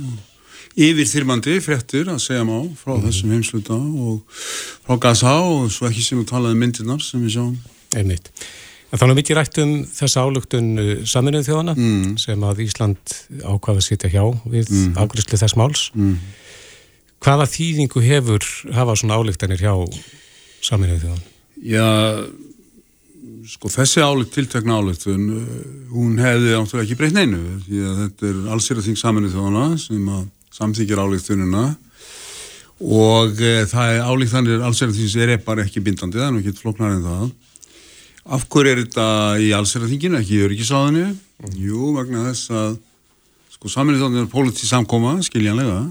[0.74, 3.06] yfir þyrmandi frettir að segja má frá mm.
[3.06, 4.42] þessum heimsluta og
[4.82, 7.56] frá Gaza og svo ekki sem við talaðum myndirnar sem við sjáum.
[7.94, 8.34] Einmitt.
[8.90, 12.16] En þá er mikið rætt um þessa álugtun uh, saminuð þjóðana mm.
[12.26, 14.96] sem að Ísland ákvaða að sitja hjá við mm.
[15.06, 15.92] afgriðslu þess máls.
[17.24, 19.74] Hvaða þýðingu hefur hafa svona álugtanir hjá
[20.64, 21.30] saminuð þjóðana?
[21.64, 21.88] Já,
[23.54, 25.62] sko þessi álugt, tiltekna álugtun, uh,
[25.94, 31.02] hún hefði áttur ekki breytt neinu þetta er allsýra þing saminuð þjóðana sem að samþykjir
[31.02, 31.64] álugtununa
[32.84, 36.44] og e, það er álugtanir allsýra þing sem er bara ekki bindandi, það er nú
[36.44, 37.26] ekki floknar en það
[38.24, 39.06] Af hverju er þetta
[39.44, 41.10] í allsverðarþinginu, ekki í örgisáðinu?
[41.44, 41.56] Mm.
[41.60, 42.78] Jú, vegna þess að
[43.52, 45.82] sko saminnið þáttan er pólitíð samkóma, skiljanlega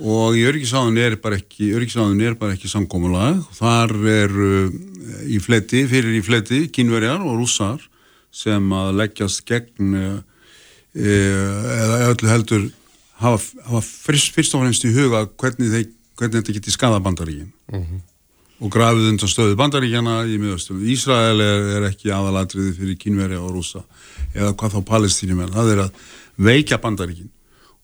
[0.00, 4.76] og í örgisáðinu er bara ekki örgisáðinu er bara ekki samkómulag þar er uh,
[5.28, 7.82] í fleti, fyrir í fleti, kynverjar og rússar
[8.32, 10.20] sem að leggjast gegn uh,
[10.92, 12.64] eða öllu heldur
[13.20, 17.52] hafa, hafa fyrst, fyrst og fremst í huga hvernig, þeir, hvernig þetta getur skada bandaríkin
[17.72, 18.08] mm -hmm
[18.62, 20.84] og grafið undan stöðu bandaríkjana í miðastölu.
[20.92, 23.82] Ísrael er, er ekki aðalatriði fyrir kínveri og rúsa
[24.36, 25.54] eða hvað þá palestínum er.
[25.54, 26.02] Það er að
[26.46, 27.31] veikja bandaríkin.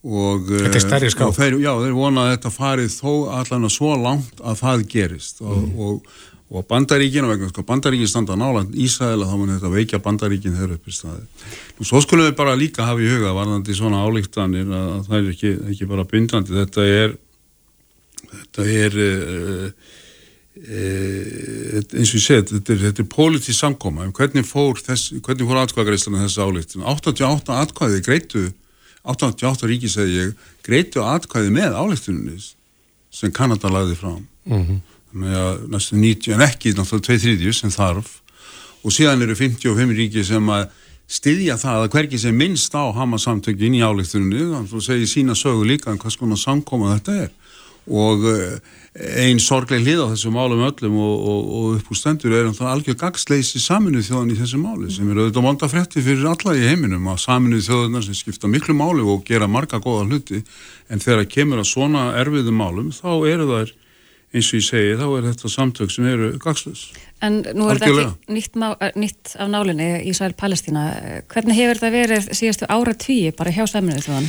[0.07, 1.27] Og, stærri ská.
[1.35, 5.43] Þeir, já, þeir vona að þetta farið þó allan að svo langt að það gerist
[5.43, 5.81] og, mm.
[5.83, 6.13] og,
[6.55, 10.55] og bandaríkin og vegna sko bandaríkin standa náland Ísrael að þá mun þetta veikja bandaríkin
[10.55, 11.27] þeirra upp í staði.
[11.79, 15.33] Nú svo skulum við bara líka hafa í huga varðandi svona álíktanir að það er
[15.35, 16.55] ekki, ekki bara bindandi.
[16.61, 17.17] Þetta er
[18.29, 19.97] þetta er uh,
[20.59, 26.43] Eh, eins og ég segi, þetta er, er pólitísk samkoma, hvernig fór, fór atkvæðagreislan þessu
[26.43, 28.43] álíktun 88 atkvæði greitu
[29.09, 32.37] 88 ríki segi ég greitu atkvæði með álíktunni
[33.11, 34.27] sem Kanada lagði fram.
[34.49, 34.81] Mm -hmm.
[35.13, 38.21] með að næstu 90 en ekki náttúrulega 2-3 sem þarf.
[38.85, 40.69] Og síðan eru 55 ríki sem að
[41.09, 45.09] styðja það að hverki sem minnst á hama samtökin í álíktunni þannig að það segir
[45.09, 47.31] sína sögu líka en hvað skoðan samkoma þetta er
[47.89, 48.59] og eh,
[49.23, 52.71] einn sorgleg hlið á þessu málum öllum og, og, og upp úr stendur er það
[52.73, 56.65] algjör gagsleysi saminuð þjóðan í þessu máli sem eru auðvitað monda frétti fyrir alla í
[56.67, 60.43] heiminum að saminuð þjóðunar sem skipta miklu máli og gera marga góða hluti
[60.89, 63.75] en þegar kemur að svona erfiðum málum þá eru þær
[64.29, 66.89] eins og ég segi þá er þetta samtök sem eru gagslaus.
[67.25, 70.85] En nú er þetta ekki nýtt, má, eh, nýtt af nálinni Ísrael-Palestína.
[71.33, 74.29] Hvernig hefur þetta verið síðastu ára tvíi bara hjá saminuð þjóðan?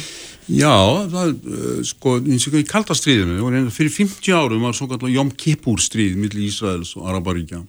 [0.49, 0.77] Já,
[1.12, 5.77] það, eh, sko, eins og í kaldastriðinu, fyrir 50 árum var svo kallar Jom Kippur
[5.77, 7.65] stríð millir Ísraels og Arabaríkja.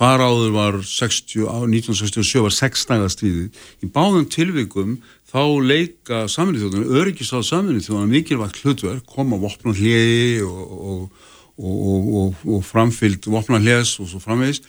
[0.00, 3.50] Þar áður var 60, 1967 var 6 dagar stríði.
[3.82, 10.40] Í báðum tilvikum þá leika saminnið þjóðan, öryggisað saminnið þjóðan mikilvægt hlutverk, koma vopna hliði
[10.46, 11.26] og, og,
[11.60, 14.68] og, og framfyllt vopna hliðs og svo framvegist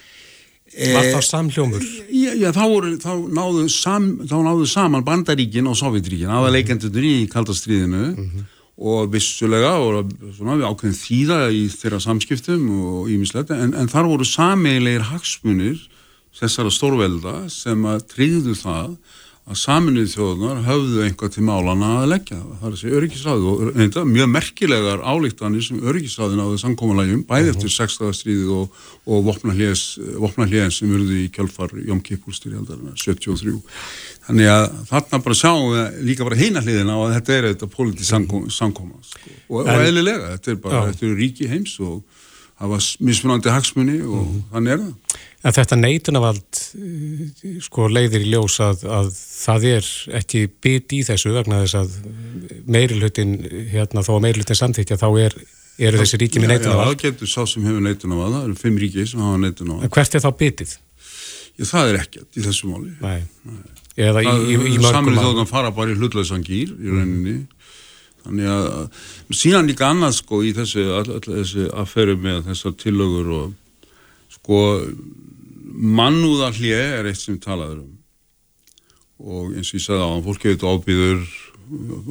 [0.71, 1.83] Var það samljómur?
[2.15, 7.27] Já, já þá, voru, þá, náðu sam, þá náðu saman bandaríkin og sovjetríkin aðaleikendur í
[7.31, 8.45] kaldastriðinu mm -hmm.
[8.79, 14.07] og vissulega og svona, við ákveðum þýða í þeirra samskiptum og ímislegt en, en þar
[14.13, 15.75] voru sameilegir hagsmunir
[16.39, 18.95] þessara stórvelda sem að tryggðu það
[19.49, 22.37] að saminuð þjóðunar höfðu einhvað til málana að leggja.
[22.59, 27.53] Það er þessi öryggisræðu og reynda, mjög merkilegar álíktanir sem öryggisræðin á þessu samkómalægjum bæði
[27.55, 28.77] eftir sextaðastríðið og,
[29.09, 29.55] og vopna
[30.47, 33.57] hljén sem verði í kjálfar Jóm Kipúlstyrjaldarinn 73
[34.27, 38.11] þannig að þarna bara sjáum við líka bara heina hliðina og þetta er þetta pólitíð
[38.53, 39.35] samkóma sko.
[39.49, 42.03] og, og eðlilega, þetta er bara, þetta eru ríki heims og
[42.61, 44.41] hafa mismunandi hagsmunni og uh -huh.
[44.53, 46.59] þannig er það En þetta neitunavald
[47.65, 49.87] sko leiðir í ljós að, að það er
[50.19, 51.95] ekki bit í þessu vegna þess að
[52.69, 53.33] meirilhutin
[53.71, 55.37] hérna þó að meirilhutin samþykja þá er,
[55.81, 56.85] eru þessi ríki með neitunavald.
[56.85, 59.87] Já, það getur sá sem hefur neitunavald, það eru fimm ríki sem hafa neitunavald.
[59.87, 60.75] En hvert er þá bitið?
[61.57, 62.93] Já, það er ekkert í þessu máli.
[63.01, 63.23] Nei.
[63.49, 63.63] Nei.
[63.97, 67.33] Eða það, í, í, í mörgum Samrið þóttan fara bara í hlutlausan gýr í rauninni.
[67.41, 67.57] Mm.
[68.21, 69.01] Þannig að
[69.33, 73.55] síðan líka annað sko í þessu, all, all, þessu affæru með þessar tillögur og
[74.41, 74.61] sko
[76.01, 77.97] mannúðarhlið er eitt sem við talaðum um
[79.21, 81.23] og eins og ég sagði á hann, fólki auðvitað ábýður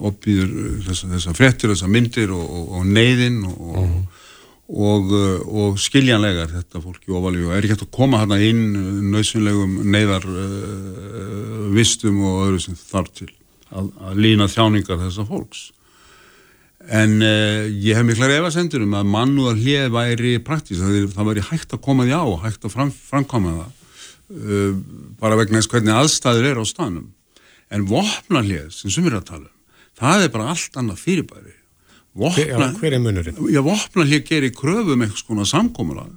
[0.06, 0.52] ábýður
[0.86, 4.04] þessar þessa frettir, þessar myndir og, og, og neyðin og, uh mhm.
[4.70, 5.42] -huh.
[5.64, 8.62] og skiljanlegar þetta fólki ofalega og er ekki hægt að koma hérna inn
[9.10, 13.30] nöðsynlegum neyðar uh, vistum og öðru sem þarf til
[13.70, 15.70] að, að lína þjáningar þessar fólks
[16.88, 20.80] en uh, ég hef miklar efasendur um að mannúðar hlið væri praktísk,
[21.12, 23.70] það, væri hægt að koma því á hægt að fram, framkoma það
[24.40, 24.76] uh,
[25.20, 27.10] bara vegna þess hvernig aðstæður er á stanum
[27.70, 29.56] en vopnarlið sem sem erum að tala um
[30.00, 31.56] það er bara allt annað fyrirbæri
[32.20, 33.36] Vopna, hver er munurinn?
[33.54, 36.16] Já, vopnarlið gerir kröfum eitthvað svona samkómulag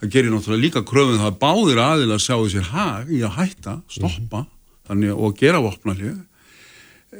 [0.00, 3.74] það gerir náttúrulega líka kröfum það báðir aðil að sjá þessi hag í að hætta,
[3.90, 4.48] stoppa mm -hmm.
[4.88, 6.16] þannig, og gera vopnarlið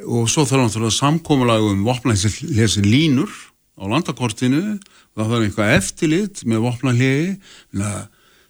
[0.05, 3.33] og svo þarf náttúrulega samkómulag um vopnarlið línur
[3.77, 4.77] á landakortinu
[5.17, 7.33] það þarf eitthvað eftirlit með vopnarliði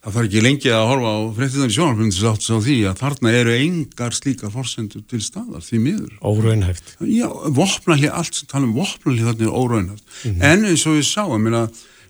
[0.07, 3.55] það þarf ekki lengi að horfa á fréttiðan í sjónarfjöndis á því að þarna eru
[3.57, 6.13] engar slíkar forsendur til staðar því miður.
[6.23, 6.93] Óraunhæft.
[7.11, 10.05] Já, vopnallið, allt sem tala um vopnallið þarna er óraunhæft.
[10.07, 10.45] Mm -hmm.
[10.53, 11.65] En eins og við sáum, minna,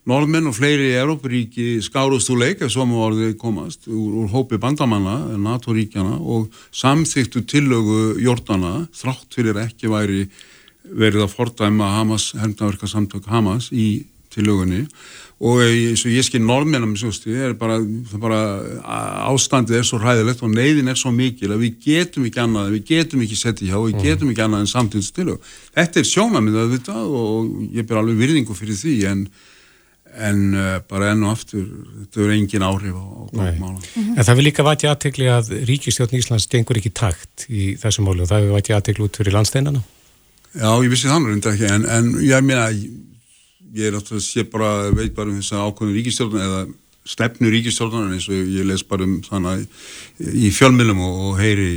[0.07, 5.37] norðmenn og fleiri í Európaríki skárust úr leika sem voruði komast úr, úr hópi bandamanna,
[5.37, 10.27] NATO-ríkjana og samþyktu tillögu jordana þrátt fyrir ekki væri
[10.87, 14.85] verið að fordæma Hamas, hermdaverka samtök Hamas í tillögunni
[15.37, 17.77] og eins og ég skil norðmennum er bara,
[18.17, 18.39] bara
[19.29, 22.87] ástandið er svo ræðilegt og neyðin er svo mikil að við getum ekki annað við
[22.93, 24.05] getum ekki settið hjá, við mm.
[24.07, 25.51] getum ekki annað en samtíðstilög.
[25.77, 29.27] Þetta er sjónamið að þetta og ég ber alveg virðingu fyrir því en,
[30.17, 31.67] en uh, bara enn og aftur,
[32.03, 33.83] þetta er engin áhrif á, á góðmála.
[34.17, 38.25] En það vil líka væti aðtegli að Ríkistjórn Íslands stengur ekki takt í þessum málu
[38.25, 39.83] og það vil væti aðtegli út fyrir landsteinana?
[40.57, 42.71] Já, ég vissi þannig en, en, en ég meina
[43.77, 46.61] ég er náttúrulega sé bara, veit bara um þess að ákvöðum ríkistjórnum eða
[47.07, 49.67] stefnu ríkistjórnum eins og ég les bara um þannig
[50.33, 51.71] í fjölmjölum og, og heyri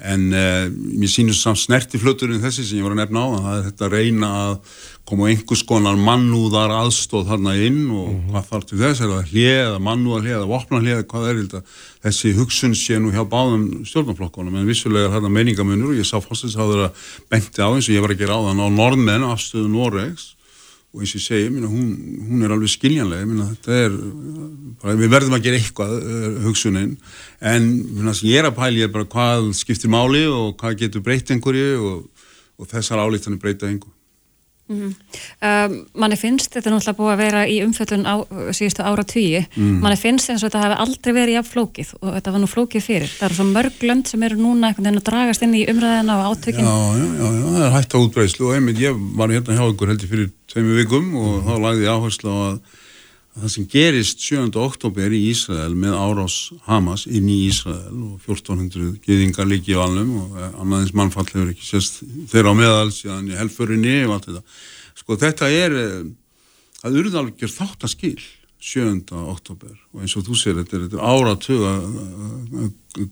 [0.00, 3.66] en uh, mér sínust samt snertifluturinn þessi sem ég var að nefna á það er
[3.68, 4.54] þetta að reyna að
[5.10, 8.30] koma einhvers konar mannúðar aðstóð þarna inn og mm -hmm.
[8.30, 9.00] hvað þarf til þess?
[9.00, 11.62] Er það hlið mannúðar hlið vopna hlið hvað er þetta?
[12.04, 16.20] Þessi hugsun sé nú hjá báðum stjórnarflokkonum en vissulega er þetta meiningamunur og ég sá
[16.20, 16.90] fórstins að það
[17.30, 20.34] benti á eins og ég var að gera á þann á norðmenn afstöðu Noregs
[20.90, 21.90] og eins og ég segi, minna, hún,
[22.26, 23.94] hún er alveg skiljanlega minna, er,
[24.82, 26.96] bara, við verðum að gera eitthvað uh, hugsunin.
[27.52, 31.78] En minna, ég er að pæli er hvað skiptir máli og hvað getur breytt einhverju
[31.78, 32.26] og,
[32.58, 33.99] og þessar álítanir breyta einhverju
[34.70, 34.92] Mm -hmm.
[35.48, 38.14] um, manni finnst, þetta er náttúrulega búið að vera í umfjöldun á
[38.54, 39.80] síðustu ára tíu, mm.
[39.82, 42.86] manni finnst eins og þetta hefði aldrei verið jafn flókið og þetta var nú flókið
[42.86, 43.10] fyrir.
[43.18, 46.18] Það eru svo mörg lönd sem eru núna einhvern veginn að dragast inn í umræðina
[46.20, 46.70] og átökinn.
[46.70, 49.64] Já, já, já, já, það er hægt á útbreyslu og einmitt ég var hérna hjá
[49.66, 52.56] ykkur heldur fyrir tveimu vikum og þá lagði ég áherslu á að
[53.38, 54.48] það sem gerist 7.
[54.58, 60.16] oktober í Ísrael með árás Hamas inn í Ísrael og 1400 geðingar líki í valnum
[60.24, 64.28] og eh, annaðins mannfall hefur ekki sérst þeirra á meðal síðan í helfurinni og allt
[64.30, 64.42] þetta.
[64.98, 65.96] Sko þetta er eh,
[66.82, 68.18] að urðalgjör þáttaskil
[68.60, 69.08] 7.
[69.16, 71.72] oktober og eins og þú sér þetta er, er áratuga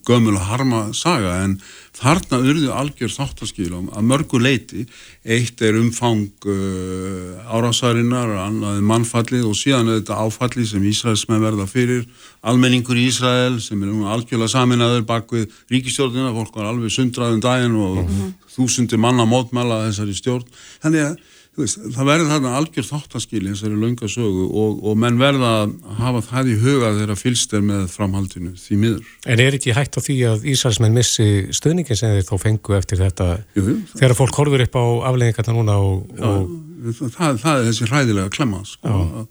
[0.04, 1.54] gömul og harma saga en
[1.96, 4.84] þarna urðu algjör þáttaskilum að mörgu leiti
[5.24, 11.46] eitt er umfang uh, árásarinnar annað mannfallið og síðan er þetta áfallið sem Ísraels með
[11.46, 12.04] verða fyrir
[12.42, 17.78] almenningur í Ísrael sem er algjörlega saminaður bak við ríkistjórnina fólk var alveg sundraðum daginn
[17.78, 18.36] og mm -hmm.
[18.58, 20.46] þúsundir manna mótmæla þessari stjórn
[20.82, 21.18] þannig að
[21.58, 26.50] veist, það verður þarna algjör þáttaskili þessari laungasögu og, og menn verða að hafa það
[26.52, 29.10] í huga þegar fylst er með framhaldinu því miður.
[29.26, 33.02] En er ekki hægt á því að Ísraelsmenn missi stöðningin sem þeir þá fengu eftir
[33.02, 34.18] þetta jú, þegar það...
[34.22, 36.18] fólk horfur upp á afleggingarna núna og...
[36.18, 36.56] Og...
[36.78, 39.26] Það, það er þessi hræðilega klemma sko,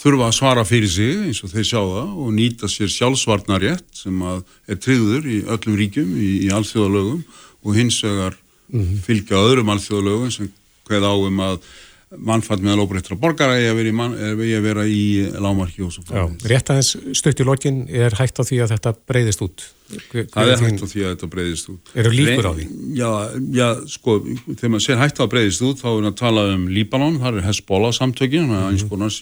[0.00, 4.20] þurfa að svara fyrir sig eins og þeir sjá það og nýta sér sjálfsvarnarétt sem
[4.20, 7.22] er tryggður í öllum ríkjum í, í alþjóðalögum
[7.64, 9.00] og hins vegar mm -hmm.
[9.06, 10.52] fylgja öðrum alþjóðalögum sem
[10.90, 11.62] hveð á um að
[12.10, 15.02] mannfall meðal óbreyttra borgara er að vera í
[15.38, 16.24] lámarki og svo frá.
[16.50, 19.66] Rétt aðeins stutt í lokin er hægt á því að þetta breyðist út?
[20.10, 21.94] Hver, það er hægt á því að þetta breyðist út.
[22.02, 22.66] Eru líkur á því?
[22.98, 23.10] Já,
[23.54, 24.16] já, sko,
[24.48, 27.22] þegar maður sér hægt á að breyðist út þá er það að tala um Líbanon,
[27.22, 29.16] það er Hezbollah samtökin, það er eins konar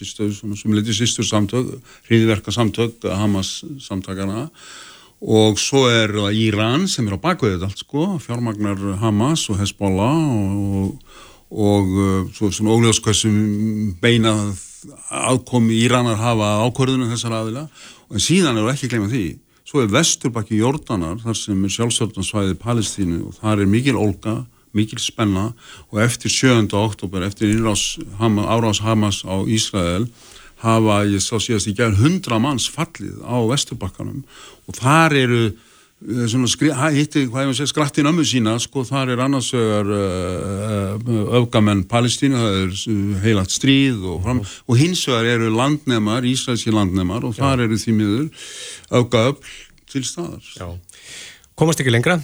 [0.63, 1.71] sem liti sýstur samtök,
[2.09, 4.47] hriðverka samtök, Hamas samtökana
[5.19, 10.15] og svo er það Íran sem er á bakveðið allt sko, fjármagnar Hamas og Hezbollah
[10.15, 14.33] og og uh, svo svona óljós hversum beina
[15.09, 17.65] aðkomi Íranar hafa ákvörðunum þessar aðila
[18.09, 19.25] og síðan eru ekki gleyma því
[19.67, 25.01] svo er vesturbakki Jórdanar þar sem er sjálfsöldansvæðið Palestínu og þar er mikil olga, mikil
[25.01, 25.51] spenna
[25.89, 26.69] og eftir 7.
[26.77, 30.07] oktober eftir árás Hamas á Ísrael
[30.63, 34.23] hafa, ég sá síðast í gerð 100 manns fallið á vesturbakkanum
[34.67, 35.43] og þar eru
[35.99, 36.31] Eh,
[36.95, 41.81] hitti, hvað ég maður segja, skrattin ömmu sína, sko, þar er annarsögar uh, eh, öfgamenn
[41.91, 44.53] Palestínu, það er heilagt stríð og, fram, mm.
[44.71, 47.67] og hinsögar eru landnemar, ísraelski landnemar og þar Já.
[47.67, 48.45] eru því miður
[49.01, 49.57] öfgaöfl
[49.91, 50.53] til staðar.
[50.55, 50.69] Já.
[51.59, 52.21] Komast ekki lengra,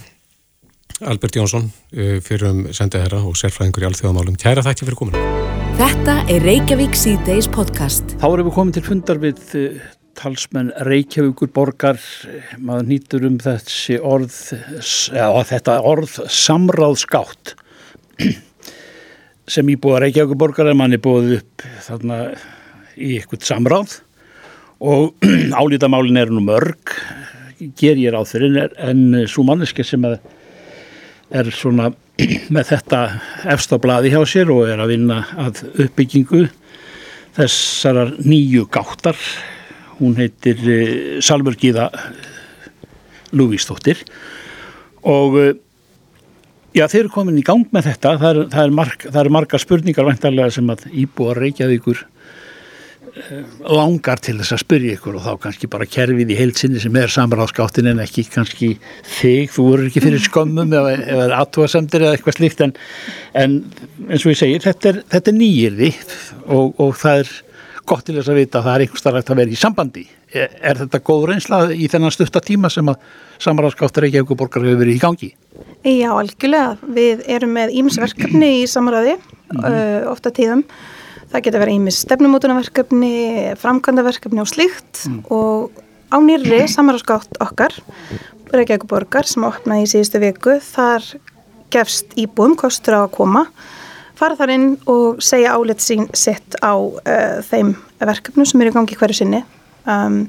[1.04, 4.40] Albert Jónsson, eh, fyrir um sendaherra og sérfræðingur í alþjóðamálum.
[4.40, 5.26] Kæra þakki fyrir kominu.
[5.76, 8.16] Þetta er Reykjavík C-Days podcast.
[8.16, 9.42] Þá erum við komin til fundar við
[10.16, 12.00] talsmenn Reykjavíkur borgar,
[12.58, 14.34] maður nýtur um þessi orð,
[15.12, 17.54] eða þetta orð samráðskátt
[19.54, 22.20] sem íbúða Reykjavíkur borgar er manni búið upp þarna
[22.96, 23.98] í eitthvað samráð.
[24.84, 25.26] Og
[25.60, 26.96] álítamálin er nú mörg,
[27.78, 31.90] ger ég ráð fyrir en svo manneski sem er svona
[32.54, 33.02] með þetta
[33.52, 36.46] efst á bladi hjá sér og er að vinna að uppbyggingu
[37.36, 39.18] þessarar nýju gáttar
[40.00, 41.90] hún heitir uh, Salmur Gíða
[43.36, 44.02] Lúvísdóttir.
[45.06, 45.52] Og uh,
[46.76, 48.16] já þeir eru komin í gang með þetta.
[48.22, 52.04] Það er, það er, marg, er marga spurningar vantarlega sem að íbúa Reykjavíkur
[53.16, 56.96] Eh, langar til þess að spyrja ykkur og þá kannski bara kerfið í heilsinni sem
[57.00, 58.68] er samráðskáttin en ekki kannski
[59.08, 62.74] þig, þú eru ekki fyrir skömmum eða, eða aðtúasemdir eða eitthvað slíkt en,
[63.40, 63.54] en
[64.10, 65.90] eins og ég segir þetta er, er nýjirði
[66.44, 67.32] og, og það er
[67.88, 70.04] gott til þess að vita að það er einhver starf að vera í sambandi.
[70.32, 73.06] Er, er þetta góð reynsla í þennan stutta tíma sem að
[73.46, 75.30] samráðskáttar ekki eitthvað borgar hefur verið í gangi?
[75.86, 80.64] Já, algjörlega, við erum með ímsverkefni í samráði mm ofta tíðum.
[81.30, 83.10] Það geta verið ímis stefnumótunarverkefni,
[83.60, 85.04] framkvæmdaverkefni og slíkt.
[85.06, 85.20] Mm.
[85.30, 87.74] og á nýrri samarásskátt okkar,
[88.54, 91.06] Reykjavík borgar sem opnaði í síðustu viku, þar
[91.74, 93.46] gefst íbúum kostur á að koma,
[94.16, 98.76] fara þar inn og segja álit sín sitt á uh, þeim verkefnum sem eru í
[98.76, 99.44] gangi hverju sinni.
[99.86, 100.24] Um,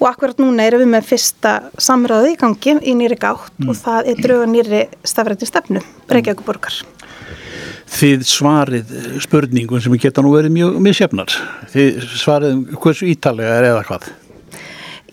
[0.00, 3.70] og akkurat núna erum við með fyrsta samráði í gangi í nýri gátt mm.
[3.70, 6.82] og það er drauga nýri stafrættin stefnu, Reykjavík borgar
[7.86, 8.94] þið svarið
[9.24, 11.34] spurningum sem geta nú verið mjög missefnar.
[11.72, 14.08] Þið svarið hversu ítalega er eða hvað?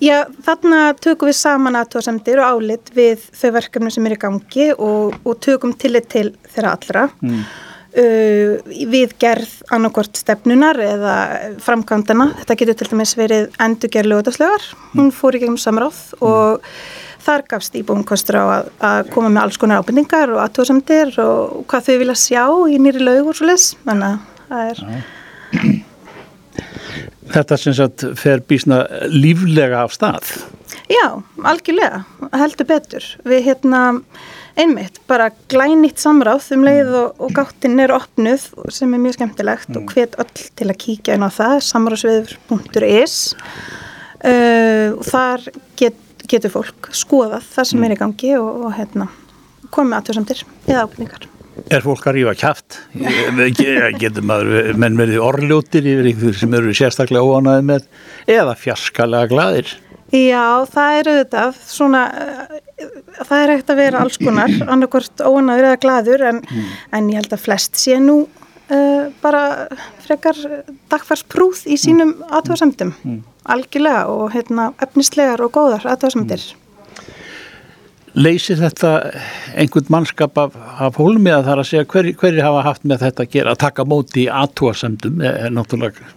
[0.04, 4.72] Já, þarna tökum við saman aðtóðsendir og álit við þau verkefni sem er í gangi
[4.74, 7.06] og, og tökum tillit til þeirra allra.
[7.24, 7.46] Mm.
[7.94, 8.58] Uh,
[8.90, 11.16] við gerð annarkort stefnunar eða
[11.62, 12.32] framkvæmdana.
[12.40, 14.66] Þetta getur til dæmis verið endurgerð lögadagslegar.
[14.96, 16.24] Hún fór í gegnum samráð mm.
[16.26, 16.66] og
[17.24, 21.64] þar gafst íbúin kostur á að, að koma með alls konar ábyrningar og aðtóðsamdir og
[21.72, 25.02] hvað þau vilja sjá í nýri lög og svo les, þannig að það er Já.
[27.34, 30.34] Þetta sem sagt fer bísna líflega af stað
[30.92, 32.04] Já, algjörlega,
[32.36, 33.84] heldur betur við hérna
[34.60, 39.72] einmitt bara glænitt samráð um leið og, og gáttinn er opnuð sem er mjög skemmtilegt
[39.72, 39.80] mm.
[39.80, 45.48] og hvet öll til að kíkja inn á það samráðsviður.is uh, og þar
[45.80, 47.86] get getur fólk skoðað það sem mm.
[47.88, 49.10] er í gangi og, og hérna,
[49.74, 51.30] komið aðtöðsamtir eða ábyrningar.
[51.70, 52.80] Er fólk að rífa kæft?
[54.02, 57.86] Getur maður menn verið orðljótir yfir ykkur sem eru sérstaklega óanaði með
[58.34, 59.76] eða fjarskalega gladir?
[60.14, 62.02] Já, það er auðvitað svona,
[63.24, 66.72] það er ekkert að vera alls konar, annarkort óanaður eða gladur en, mm.
[66.98, 69.44] en ég held að flest sé nú uh, bara
[70.06, 70.40] frekar
[70.92, 72.34] dagfarsprúð í sínum mm.
[72.40, 72.98] aðtöðsamtum.
[73.04, 76.52] Mm algjörlega og hérna, efnislegar og góðar aðtöðsmyndir.
[78.14, 78.90] Leysir þetta
[79.58, 83.08] einhvern mannskap af, af hólmi að það er að segja hverjir hver hafa haft með
[83.08, 86.12] þetta að gera að taka móti í aðtúasemdum er, er náttúrulega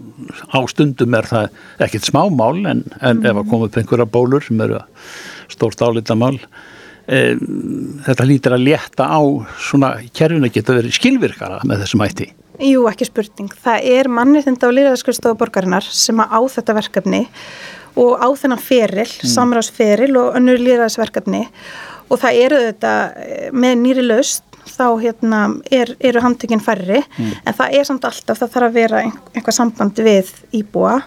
[0.53, 3.31] á stundum er það ekkert smámál en, en mm.
[3.31, 4.83] ef að koma upp einhverja bólur sem eru
[5.52, 6.35] stórt álítamál
[7.06, 7.37] e,
[8.06, 9.20] þetta lítir að létta á
[9.61, 12.30] svona kerfin að geta verið skilvirkara með þessum ætti.
[12.56, 13.52] Jú, ekki spurning.
[13.62, 17.26] Það er mannriðinda og líðræðskurstofa borgarinnar sem á þetta verkefni
[17.96, 19.28] og á þennan feril, mm.
[19.32, 21.44] samráðsferil og önnur líðræðsverkefni
[22.06, 25.40] og það eru þetta eh, með nýri laust þá hérna,
[25.72, 27.32] er, eru handtökinn færri mm.
[27.46, 30.98] en það er samt alltaf, það þarf að vera einhvað samband við íbúa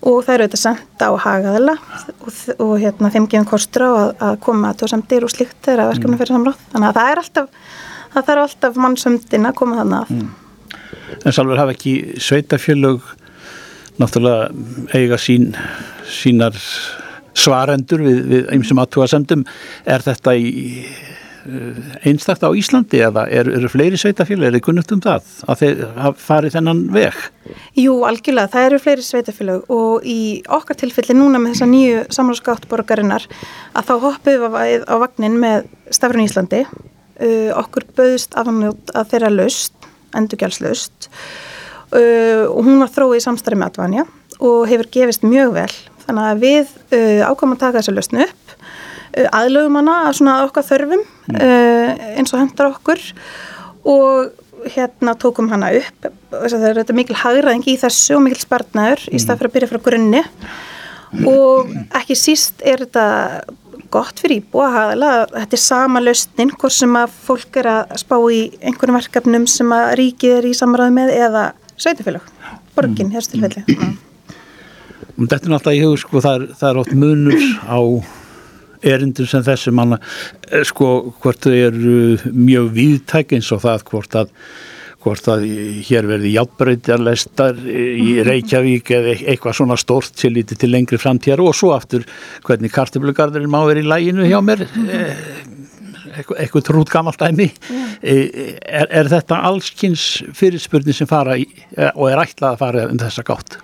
[0.00, 4.12] og það eru þetta senda á hagaðila og, og hérna, þeim gefum kostur á að,
[4.28, 6.20] að koma að tóðsamdir og slikt þegar verkefni mm.
[6.22, 6.62] fyrir samráð.
[6.72, 7.50] Þannig að það er alltaf,
[8.14, 10.14] það þarf alltaf mannsöndin að koma þannig að.
[10.16, 10.30] Mm
[11.24, 13.04] en sálfur hafa ekki sveitafjölug
[14.00, 14.50] náttúrulega
[14.96, 15.50] eiga sín,
[16.08, 16.56] sínar
[17.36, 19.44] svarendur við, einsum aðtúasendum
[19.88, 20.52] er þetta í
[22.06, 25.82] einstakta á Íslandi eða eru er fleiri sveitafjölu, er þið kunnugt um það að þeir
[26.20, 27.18] farið þennan veg?
[27.78, 30.20] Jú, algjörlega, það eru fleiri sveitafjölu og í
[30.58, 33.28] okkar tilfelli núna með þessa nýju samráðskáttborgarinnar
[33.74, 36.64] að þá hoppum við á vagnin með stafrun Íslandi.
[37.20, 39.74] Uh, okkur bauðist af að þeirra laust
[40.16, 41.10] endurgjálslaust
[41.92, 44.06] uh, og hún var þróið í samstarfi með Advanja
[44.40, 45.72] og hefur gefist mjög vel.
[46.06, 48.49] Þannig að við uh, ákvæmum að taka þessu lausnu upp
[49.30, 51.38] aðlögum hana að svona okkar þörfum mm.
[51.40, 53.02] uh, eins og hendar okkur
[53.90, 59.06] og hérna tókum hana upp það er þetta mikil hagraðing í þessu og mikil spartnaður
[59.06, 59.16] mm.
[59.16, 60.22] í stað fyrir að byrja frá grunni
[61.26, 63.06] og ekki síst er þetta
[63.90, 68.16] gott fyrir íbúa að þetta er sama lausnin hvort sem að fólk er að spá
[68.30, 71.44] í einhvern verkefnum sem að ríkið er í samræði með eða
[71.80, 72.30] sveitufélag,
[72.76, 73.64] borgin, hérstilfelli.
[75.20, 77.80] Þetta er náttúrulega í hug, sko, það er, það er oft munur á
[78.82, 80.00] erindum sem þessi manna,
[80.50, 81.94] eh, sko, hvort þau eru
[82.32, 84.36] mjög viðtæk eins og það hvort að
[85.00, 85.46] hvort að
[85.88, 88.26] hér verði játbreytjarlestar í mhm.
[88.28, 92.04] Reykjavík eða eitthvað svona stort til lítið til lengri framtíðar og svo aftur
[92.44, 95.22] hvernig kartiblugarðurinn má verið í læginu hjá mér eh,
[96.36, 100.06] eitthvað trút gammalt æmi eh, er, er þetta allskynns
[100.36, 101.48] fyrirspurning sem fara í,
[101.94, 103.60] og er ætlað að fara um þessa gátt?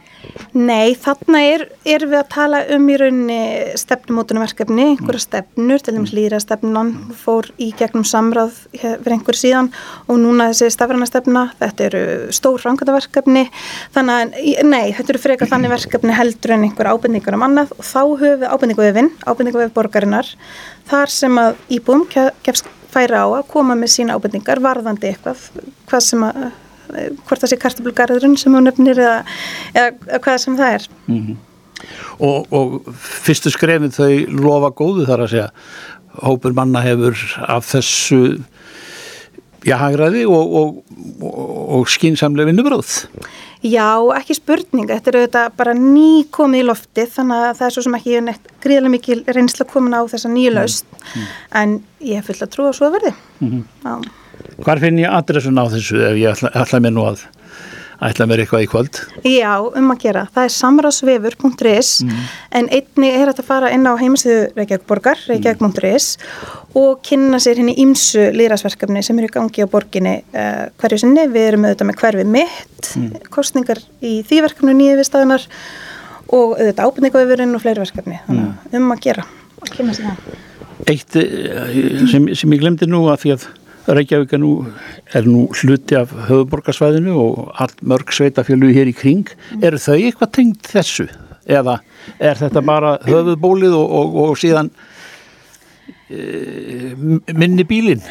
[0.56, 3.38] Nei, þarna er, er við að tala um í rauninni
[3.76, 9.70] stefnumótunumverkefni, einhverja stefnur, til dæmis lýra stefnan fór í gegnum samráð fyrir einhver síðan
[10.06, 12.04] og núna þessi stafræna stefna, þetta eru
[12.36, 13.44] stór rangataverkefni,
[13.96, 17.84] þannig að nei, þetta eru frekar þannig verkefni heldur en einhver ábyrningur um annað og
[17.84, 18.48] þá höfum við
[19.26, 20.32] ábyrningu við borgarinnar,
[20.88, 25.50] þar sem að íbúum gefst færa á að koma með sína ábyrningar varðandi eitthvað,
[25.90, 26.46] hvað sem að
[26.88, 29.18] hvort það sé kartablugarðurinn sem hún nefnir eða,
[29.74, 30.88] eða hvað sem það er.
[31.06, 31.36] Mm -hmm.
[32.18, 32.94] og, og
[33.26, 35.50] fyrstu skrefin þau lofa góðu þar að segja.
[36.16, 38.40] Hópur manna hefur af þessu
[39.66, 40.78] jahagræði og, og,
[41.76, 42.92] og skínsamlega vinnubröð
[43.66, 47.74] Já, ekki spurning, þetta er auðvitað bara ný komið í lofti þannig að það er
[47.74, 51.24] svo sem ekki gríðilega mikil reynsla komin á þessa nýju laust mm.
[51.62, 51.74] en
[52.04, 53.12] ég hef fullt að trúa svo að verði.
[53.40, 53.64] Mm -hmm.
[53.82, 54.25] Já
[54.64, 57.26] Hvar finn ég adressun á þessu ef ég ætla, ætla mér nú að
[58.04, 58.98] ætla mér eitthvað í kvöld?
[59.24, 60.24] Já, um að gera.
[60.34, 62.22] Það er samráðsvefur.is mm.
[62.60, 66.08] en einni er að fara inn á heimasíðu Reykjavík-borgar, reykjavík.is
[66.76, 71.26] og kynna sér henni ímsu lýrasverkefni sem eru í gangi á borginni uh, hverju sinni.
[71.32, 73.28] Við erum auðvitað með hverfi mitt, mm.
[73.32, 75.46] kostningar í því verkefnu nýju við staðunar
[76.26, 78.20] og auðvitað ábyrningavefurinn og fleiri verkefni.
[78.28, 78.80] Þannig mm.
[78.82, 80.42] um að gera og kynna sér það.
[80.86, 83.46] Eitt eh, sem, sem ég glemdi nú að því að
[83.86, 84.50] Reykjavík er nú,
[85.14, 89.30] er nú hluti af höfuborgarsvæðinu og allt mörg sveitafjölu hér í kring.
[89.62, 91.06] Er þau eitthvað tengt þessu?
[91.46, 91.78] Eða
[92.18, 94.72] er þetta bara höfuðbólið og, og, og síðan
[96.10, 96.94] e,
[97.30, 98.02] minni bílinn?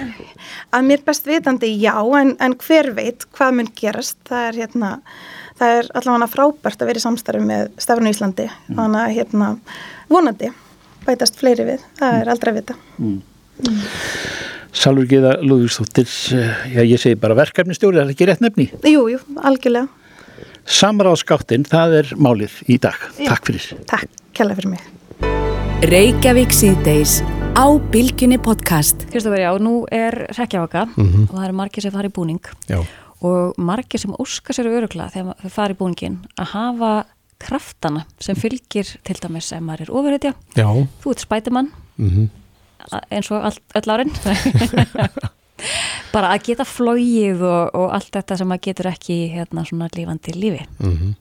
[0.72, 4.22] Að mér best vitandi já, en, en hver veit hvað mun gerast?
[4.32, 4.96] Það er hérna,
[5.60, 8.48] það er allavega frábært að vera í samstarfi með Stefn og Íslandi.
[8.48, 8.80] Mm.
[8.80, 9.54] Þannig að hérna,
[10.08, 10.56] vonandi
[11.06, 11.88] bætast fleiri við.
[12.00, 12.82] Það er aldrei að vita.
[12.96, 13.24] Mm.
[13.64, 13.84] Mm.
[14.76, 18.66] Salur Gíða Lúðvíksdóttir, eh, já ég segi bara verkefnistjóri, er það ekki rétt nefni?
[18.84, 19.88] Jú, jú, algjörlega.
[20.66, 22.97] Samráðskáttin, það er málið í dag.
[23.16, 23.70] Já, takk fyrir.
[23.88, 24.84] Takk, kella fyrir mig.
[25.86, 27.22] Reykjavík síðdeis
[27.56, 29.08] á Bilginni podcast.
[29.12, 31.30] Kristofur, já, nú er rekjavaka mm -hmm.
[31.30, 32.86] og það eru margir sem fari í búning já.
[33.22, 37.06] og margir sem óskar sér örugla þegar þau fari í búningin að hafa
[37.39, 40.34] kraftana sem fylgir til dæmis sem maður er ofurhetja.
[40.56, 40.88] Já.
[41.01, 41.72] Þú ert spætumann.
[41.97, 42.20] Mhm.
[42.20, 42.30] Mm
[43.10, 44.14] eins og all, öll árin
[46.16, 50.36] bara að geta flóið og, og allt þetta sem maður getur ekki hérna svona lífandi
[50.36, 51.14] lífi mm -hmm.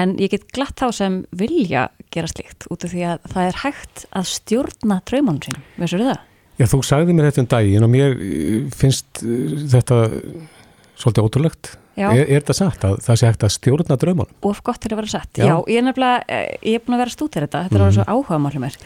[0.00, 3.60] en ég get glatt þá sem vilja gera slikt út af því að það er
[3.64, 6.18] hægt að stjórna draumanum sínum, veist þú það?
[6.58, 8.16] Já, þú sagði mér þetta um daginn og mér
[8.74, 9.22] finnst
[9.72, 10.10] þetta
[10.96, 14.34] svolítið ótrúlegt Er, er þetta satt að það sé hægt að stjórna draumunum?
[14.46, 16.96] Of gott til að vera satt, já, já ég er nefnilega, eh, ég er búin
[16.96, 17.80] að vera stúta þetta, þetta mm.
[17.80, 18.76] er alveg svo áhuga málum mér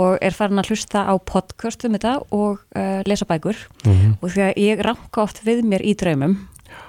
[0.00, 4.14] og er farin að hlusta á podcast um þetta og uh, lesa bækur mm.
[4.16, 6.38] og því að ég ranka oft við mér í draumum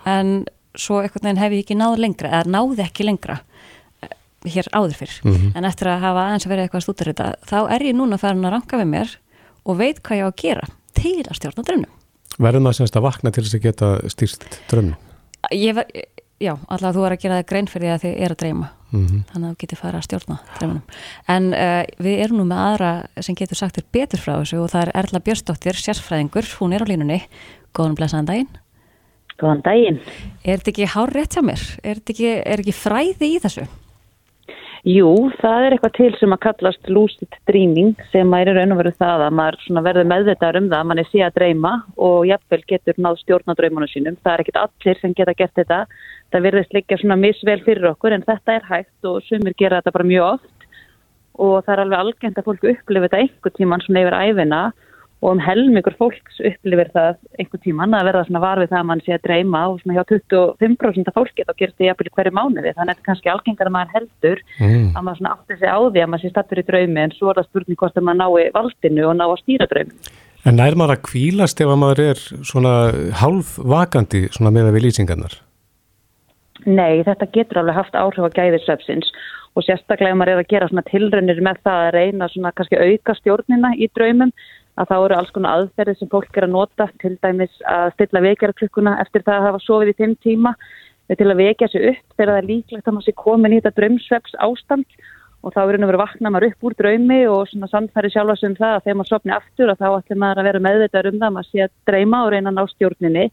[0.10, 0.32] en
[0.80, 4.16] svo eitthvað nefn hef ég ekki náð lengra, eða náði ekki lengra uh,
[4.48, 5.50] hér áður fyrr, mm.
[5.60, 8.22] en eftir að hafa aðeins að vera eitthvað að stúta þetta, þá er ég núna
[8.22, 9.18] farin að ranka við mér
[9.66, 11.92] og veit hvað ég á að gera til að stjórna draunum.
[12.36, 14.96] Verður maður semst að vakna til þess að geta stýrst draunum?
[15.52, 15.86] Ég var,
[16.42, 18.70] já, alltaf þú er að gera það grein fyrir því að þið er að dreyma
[18.92, 19.24] mm -hmm.
[19.32, 20.84] þannig að þú getur fara að stjórna dreymanum
[21.28, 22.92] en uh, við erum nú með aðra
[23.22, 26.84] sem getur sagt þér betur frá þessu og það er Erla Björnsdóttir, sérsfræðingur hún er
[26.84, 27.22] á línunni,
[27.74, 28.54] góðan blæsaðan daginn
[29.36, 30.00] Góðan daginn
[30.44, 31.62] Er þetta ekki hár rétt hjá mér?
[31.84, 33.68] Er þetta ekki, er ekki fræði í þessu?
[34.86, 38.78] Jú, það er eitthvað til sem að kallast lucid dreaming sem að er raun og
[38.84, 41.72] verið það að maður verður meðvitaður um það að mann er síðan að dreyma
[42.08, 44.20] og jafnvel getur náð stjórna dreymunum sínum.
[44.22, 45.80] Það er ekkit allir sem geta gert þetta.
[46.30, 49.96] Það verðist líka svona misvel fyrir okkur en þetta er hægt og sumir gera þetta
[49.98, 50.70] bara mjög oft
[51.42, 54.85] og það er alveg algengt að fólku upplifa þetta einhver tíman svona yfir æfina og
[55.34, 59.16] um helmingur fólks upplifir það einhver tíman að verða svona varfið það að mann sé
[59.16, 62.82] að dreyma og svona hjá 25% af fólki þá gerst það jafnvel hverju mánuði þannig
[62.82, 64.86] að þetta er kannski algengar að maður heldur mm.
[64.92, 67.32] að maður svona átti sig á því að maður sé stattur í draumi en svo
[67.32, 70.12] er það spurning hvort að maður nái valdinu og ná að stýra draumi.
[70.46, 72.76] En nær maður að kvílast ef maður er svona
[73.22, 75.40] halv vakandi svona með að við lýsingarnar?
[76.66, 79.10] Nei, þetta getur alveg haft áhrif á gæðisöpsins
[79.56, 82.80] og sérstaklega ef maður er að gera svona tilraunir með það að reyna svona kannski
[82.80, 84.32] auka stjórnina í draumum
[84.76, 88.24] að þá eru alls konar aðferði sem fólk er að nota til dæmis að stilla
[88.26, 90.56] vekjarklukkuna eftir það að hafa sofið í fimm tíma
[91.14, 93.78] til að vekja sig upp þegar það er líklegt að maður sé komin í þetta
[93.80, 95.04] drömsveps ástand
[95.46, 98.78] og þá er að vakna maður upp úr draumi og svona samfæri sjálfa sem það
[98.78, 101.50] að þegar maður sopni aftur og þá ætlum maður að vera meðvitað um það maður
[101.52, 103.26] sé að dreyma og reyna að ná stjórninni.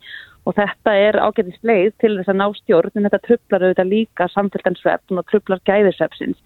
[0.43, 4.29] Og þetta er ágætist leið til þess að ná stjórn en þetta trublar auðvitað líka
[4.35, 6.41] samfélgjansvefn og trublar gæðisvefsins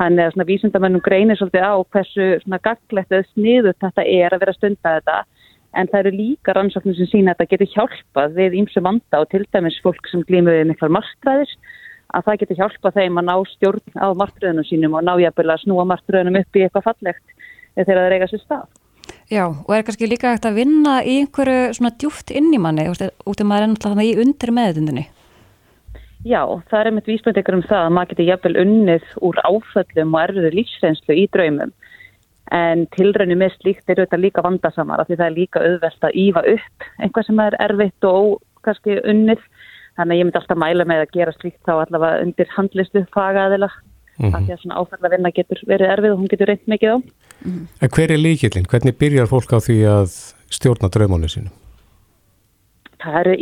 [0.00, 4.44] þannig að svona vísindamennum greinir svolítið á hversu svona gaglegt eða sniðut þetta er að
[4.44, 5.16] vera stunda þetta
[5.76, 9.28] en það eru líka rannsóknir sem sína að þetta getur hjálpað við ímsu vanda og
[9.32, 11.56] til dæmis fólk sem glýmur við miklar marstræðis
[12.14, 15.62] að það getur hjálpað þeim að ná stjórn á marströðunum sínum og ná jafnvel að
[15.64, 17.36] snúa marströðunum upp í eitthvað fallegt
[17.76, 18.66] þegar það reyga sér stað.
[19.26, 22.86] Já, og er kannski líka hægt að vinna í einhverju svona djúft inn í manni
[22.90, 25.06] út af maður er náttúrulega í undir meðutundinni?
[26.26, 30.22] Já, það er einmitt vísbændikar um það að maður getur jafnvel unnið úr áföllum og
[30.24, 31.74] erfiður lífsreynslu í draumum
[32.54, 36.18] en tilraunum með slíkt er auðvitað líka vandasamar af því það er líka auðvelt að
[36.22, 39.42] ífa upp einhvað sem er erfitt og kannski unnið
[39.96, 43.70] þannig að ég myndi alltaf mæla með að gera slíkt þá allavega undir handlistu fagaðila
[43.70, 44.34] mm -hmm.
[44.34, 46.96] af því að svona áfælla vinna getur verið erfið og hún getur reynd mikið á.
[47.82, 48.66] En hver er líkillin?
[48.70, 50.08] Hvernig byrjar fólk á því að
[50.50, 51.65] stjórna draumánu sínum?
[53.06, 53.34] Það eru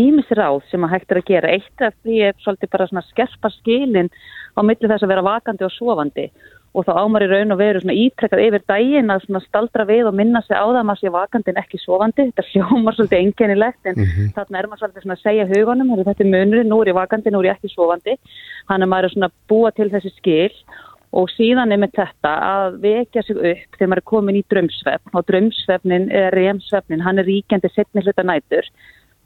[0.00, 1.50] ímis ráð sem að hægt er að gera.
[1.56, 4.08] Eitt af því er svolítið bara svona skerpa skilin
[4.56, 6.26] á milli þess að vera vakandi og sofandi.
[6.70, 10.06] Og þá ámar í raun og veru svona ítrekkað yfir dægin að svona staldra við
[10.06, 12.26] og minna sig á það að maður sé vakandi en ekki sofandi.
[12.28, 14.28] Þetta hljómar svolítið engennilegt en mm -hmm.
[14.36, 17.30] þarna er maður svolítið svona að segja hugunum þetta er munurinn, nú er ég vakandi,
[17.30, 18.16] nú er ég ekki sofandi.
[18.70, 20.54] Hann er maður svona búa til þessi skil.
[21.10, 25.10] Og síðan er með þetta að vekja sig upp þegar maður er komin í drömsvefn
[25.18, 28.62] og drömsvefnin, eða remsvefnin hann er ríkjandi setni hluta nætur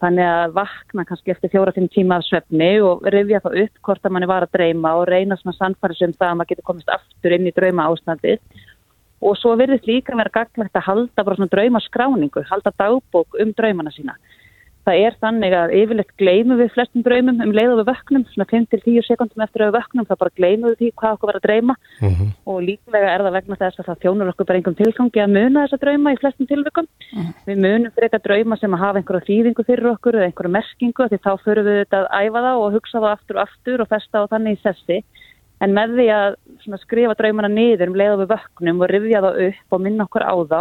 [0.02, 4.14] Þannig að vakna kannski eftir fjóra-fimm tíma af svefni og rifja það upp hvort að
[4.16, 7.36] manni var að dreyma og reyna svona sannfæri sem það að maður getur komist aftur
[7.36, 8.42] inn í drauma ástandið.
[9.24, 13.94] Og svo verðist líka verið gaglegt að halda bara svona draumaskráningu, halda dagbók um draumana
[13.94, 14.18] sína.
[14.84, 18.46] Það er þannig að yfirleitt gleymum við flestum draumum um leið og við vöknum, svona
[18.50, 21.46] 5-10 sekundum eftir að við vöknum, það bara gleymum við því hvað okkur var að
[21.46, 22.28] dreyma mm -hmm.
[22.44, 25.64] og líklega er það vegna þess að það þjónur okkur bara einhverjum tilgangi að muna
[25.64, 26.86] þessa drauma í flestum tilvikum.
[27.14, 27.32] Mm -hmm.
[27.48, 31.08] Við munum fyrir eitthvað drauma sem að hafa einhverja þýðingu fyrir okkur eða einhverja merkingu
[31.08, 33.88] því þá förum við þetta að æfa það og hugsa það aftur og aftur og
[33.88, 34.98] festa á þannig í sessi.
[35.62, 36.36] En með því að
[36.84, 40.24] skrifa draumana niður um leið og við vöknum og rifja það upp og minna okkur
[40.28, 40.60] á þá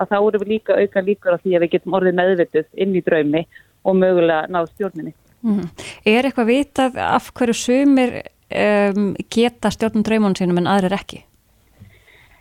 [0.00, 2.96] að þá eru við líka auka líkur á því að við getum orðið meðvituð inn
[2.96, 3.46] í draumi
[3.84, 5.14] og mögulega náð stjórninni.
[5.42, 5.68] Mm -hmm.
[6.04, 11.24] Er eitthvað vitað af hverju sumir um, geta stjórnum draumunum sínum en aðrir ekki?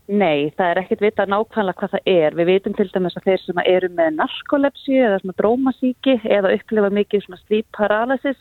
[0.10, 2.36] Nei, það er ekkert vitað nákvæmlega hvað það er.
[2.36, 7.28] Við vitum til dæmis að þeir sem eru með narkolepsi eða drómasíki eða upplifa mikið
[7.38, 8.39] sleep paralysis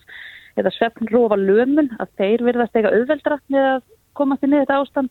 [0.56, 3.82] eða svefnrófa lömun að þeir verðast eitthvað auðveldra með að
[4.14, 5.10] komast inn í þetta ástand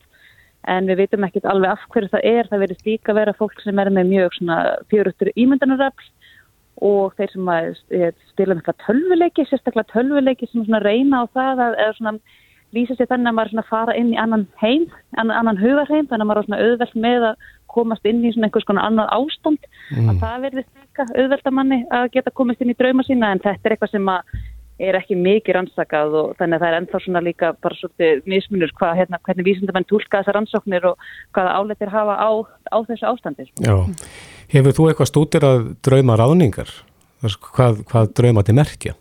[0.68, 2.49] en við vitum ekkert alveg af hverju það er.
[2.49, 4.39] Það verðist líka vera fólk sem er með mjög
[4.91, 6.10] fjöruttur ímyndanaröfl
[6.88, 11.95] og þeir sem að eh, spila með tölvuleiki, sérstaklega tölvuleiki sem reyna á það að
[11.97, 12.20] svona,
[12.76, 14.86] lýsa sér þannig að maður fara inn í annan heim,
[15.18, 17.47] annan, annan hugarheim þannig að maður er auðveld með að
[17.78, 20.12] komast inn í einhvers konar annan ástand mm.
[20.12, 23.43] að það verðist líka auðveld að manni að geta komist inn í drauma sína en
[23.43, 24.12] þetta er eitthvað sem
[24.80, 28.74] er ekki mikið rannsakað og þannig að það er ennþá svona líka bara svolítið mismunur
[28.78, 32.30] hvað, hérna, hvernig vísindamenn tólka þessar rannsóknir og hvaða áletir hafa á,
[32.70, 33.48] á þessu ástandi.
[33.64, 33.76] Já.
[34.54, 36.70] Hefur þú eitthvað stútir að drauma ráðningar?
[37.26, 38.94] Hvað, hvað drauma til merkja?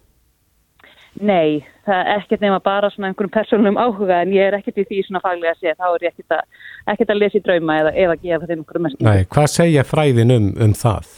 [1.16, 4.86] Nei, það er ekkert nema bara svona einhverjum persónum áhuga en ég er ekkert í
[4.88, 6.58] því svona faglega að segja þá er ég ekkert að,
[6.92, 9.06] ekkert að lesa í drauma eða, eða gefa þeim einhverjum merkja.
[9.06, 11.14] Nei, hvað segja fræðin um, um það?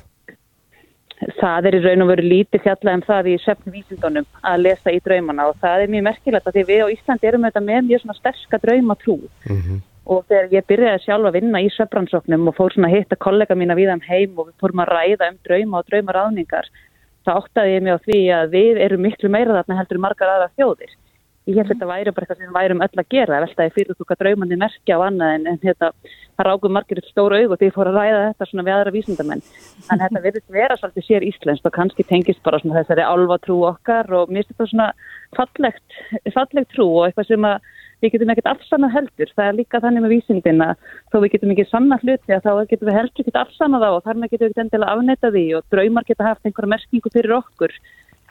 [1.40, 5.00] Það er í raun og veru lítið fjallað um það í söfnvísindunum að lesa í
[5.02, 8.02] draumana og það er mjög merkilegt að því við á Íslandi erum auðvitað með mjög
[8.04, 9.20] svona sterska draumatrú.
[9.48, 12.96] Mm -hmm og þegar ég byrjaði sjálf að vinna í söfbransóknum og fór svona að
[12.96, 16.70] hitta kollega mína við þeim heim og við fórum að ræða um drauma og draumaráðningar
[17.26, 20.48] þá óttaði ég mig á því að við erum miklu meira þarna heldur margar aðra
[20.56, 20.94] þjóðir
[21.48, 23.96] ég held að þetta væri bara eitthvað sem við værum öll að gera veltaði fyrir
[23.96, 25.88] þú hvað draumandi merkja á annað en, en hérna,
[26.36, 29.42] það rákum margir stóru aug og því fór að ræða þetta svona við aðra vísindamenn.
[29.88, 34.12] En þetta verður vera svolítið sér íslenskt og kannski tengist bara svona þessari alvatrú okkar
[34.20, 34.88] og mér finnst þetta svona
[35.38, 35.98] fallegt,
[36.36, 40.04] fallegt trú og eitthvað sem að við getum ekkert allsanna heldur, það er líka þannig
[40.04, 40.68] með vísindina,
[41.10, 44.04] þó við getum ekki sanna hluti að þá getum við heldur ekkert allsanna þá og
[44.04, 47.34] þar með getum við ekkert endilega afnetta því og draumar geta haft einhverja merkingu fyrir
[47.40, 47.74] okkur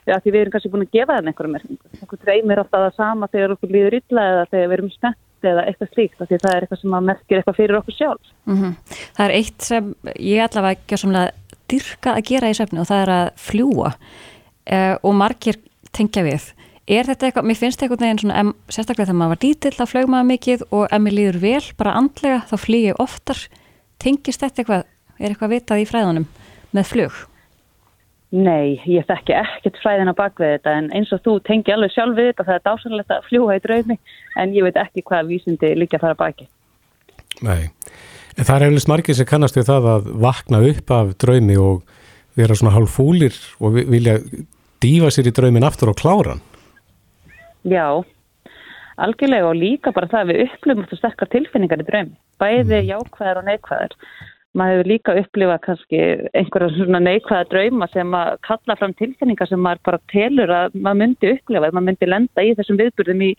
[0.08, 1.92] ja, því við erum kannski búin að gefa þeim einhverja merkingu.
[2.00, 5.64] Einhver dreymir alltaf það sama þegar okkur líður illa eða þegar við erum spennt eða
[5.68, 8.32] eitthvað slíkt, því það er eitthvað sem að merkir eitthvað fyrir okkur sjálf.
[8.48, 8.72] Mm -hmm.
[9.18, 11.30] Það er eitt sem ég allavega ekki samlega
[11.68, 13.90] dyrka að gera í söfni og það er að fljúa
[14.66, 15.60] eh, og margir
[15.92, 16.52] tengja við
[16.88, 19.90] Er þetta eitthvað, mér finnst eitthvað neginn svona, em, sérstaklega þegar maður var dítill, þá
[19.90, 23.42] flög maður mikið og ef mér líður vel, bara andlega, þá flýg ég oftar.
[24.00, 24.86] Tengist þetta eitthvað,
[25.18, 26.24] er eitthvað vitað í fræðunum
[26.72, 27.18] með flug?
[28.28, 32.18] Nei, ég þekki ekkert fræðin á bakvið þetta en eins og þú tengi alveg sjálf
[32.18, 33.96] við þetta það er dásanlegt að fljúa í draumi
[34.36, 36.44] en ég veit ekki hvað vísindi líka að fara baki.
[37.46, 37.70] Nei,
[38.36, 41.80] en það er eflust margir sem kannast við það að vakna upp af draumi og
[42.36, 44.18] vera svona hálf fúlir og vilja
[44.84, 46.44] dífa sér í draumin aftur og klára hann.
[47.64, 48.04] Já,
[49.00, 52.90] algjörlega og líka bara það að við upplifum þetta sterkar tilfinningar í draumi, bæði mm.
[52.92, 53.96] jákvæðar og neikvæðar
[54.58, 56.00] maður hefur líka upplifað kannski
[56.36, 61.00] einhverja svona neikvæða drauma sem að kalla fram tilfinningar sem maður bara telur að maður
[61.02, 63.30] myndi upplifa, maður myndi lenda í þessum viðburðum í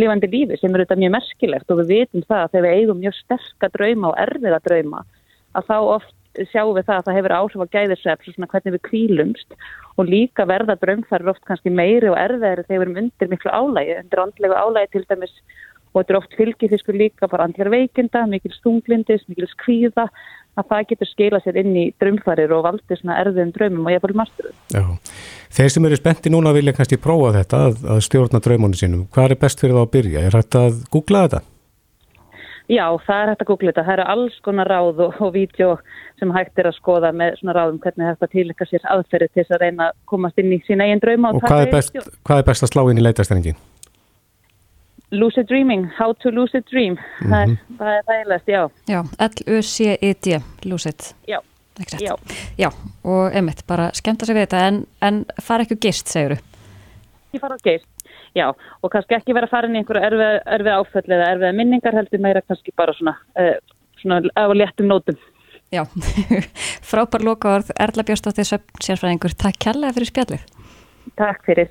[0.00, 1.70] lífandi lífi sem eru þetta mjög merkilegt.
[1.70, 5.04] Og við vitum það að þegar við eigum mjög sterska drauma og erfiða drauma
[5.52, 6.18] að þá oft
[6.52, 9.58] sjáum við það að það hefur áhrif á gæðisreps og svona hvernig við kvílumst.
[10.00, 13.98] Og líka verða draumfærir oft kannski meiri og erfiðri þegar við erum undir miklu álægi,
[14.00, 15.34] undir andlegu álægi til dæmis.
[15.92, 20.06] Og þetta er oft fylgifiskur líka bara andjar veikinda, mikil stunglindis, mikil skvíða
[20.58, 24.18] að það getur skila sér inn í drömfarir og valdi svona erfiðum drömmum og ég
[24.20, 24.58] masturum.
[24.74, 24.84] Já,
[25.56, 29.08] þeir sem eru spenti núna vilja kannski prófa þetta að, að stjórna drömmunum sínum.
[29.14, 30.26] Hvað er best fyrir það að byrja?
[30.26, 31.42] Er hægt að googla þetta?
[32.70, 33.86] Já, það er hægt að googla þetta.
[33.88, 35.72] Það eru alls konar ráð og, og vídeo
[36.20, 39.56] sem hægt er að skoða með svona ráðum hvernig að tilika sér aðferði til þess
[39.56, 41.32] að reyna að komast inn í sína eigin dröma.
[41.32, 43.58] Og, og hvað, er best, hvað er best að slá inn í leitastenningin?
[45.12, 46.96] Lucid Dreaming, How to Lucid Dream.
[47.20, 47.56] Mm -hmm.
[47.78, 48.70] það er þægilegast, já.
[48.88, 51.00] Já, L-U-C-I-D, Lucid.
[51.28, 51.40] Já,
[52.00, 52.16] já.
[52.58, 52.70] Já,
[53.04, 54.68] og emitt, bara skemta sig við þetta.
[54.68, 56.42] En, en fara ekki gist, segur þú
[57.28, 57.88] Ekki fara gist,
[58.34, 58.52] já.
[58.82, 61.94] Og kannski ekki vera að fara inn í einhverju erfið, erfið áföll eða erfið minningar
[61.94, 63.56] heldur meira kannski bara svona, uh,
[64.00, 65.16] svona á léttum nótum.
[65.72, 65.84] Já,
[66.90, 68.44] frábær lokaord Erla Björnstóttir,
[68.84, 69.32] sérfræðingur.
[69.36, 70.42] Takk kærlega fyrir spjallið.
[71.16, 71.68] Takk fyrir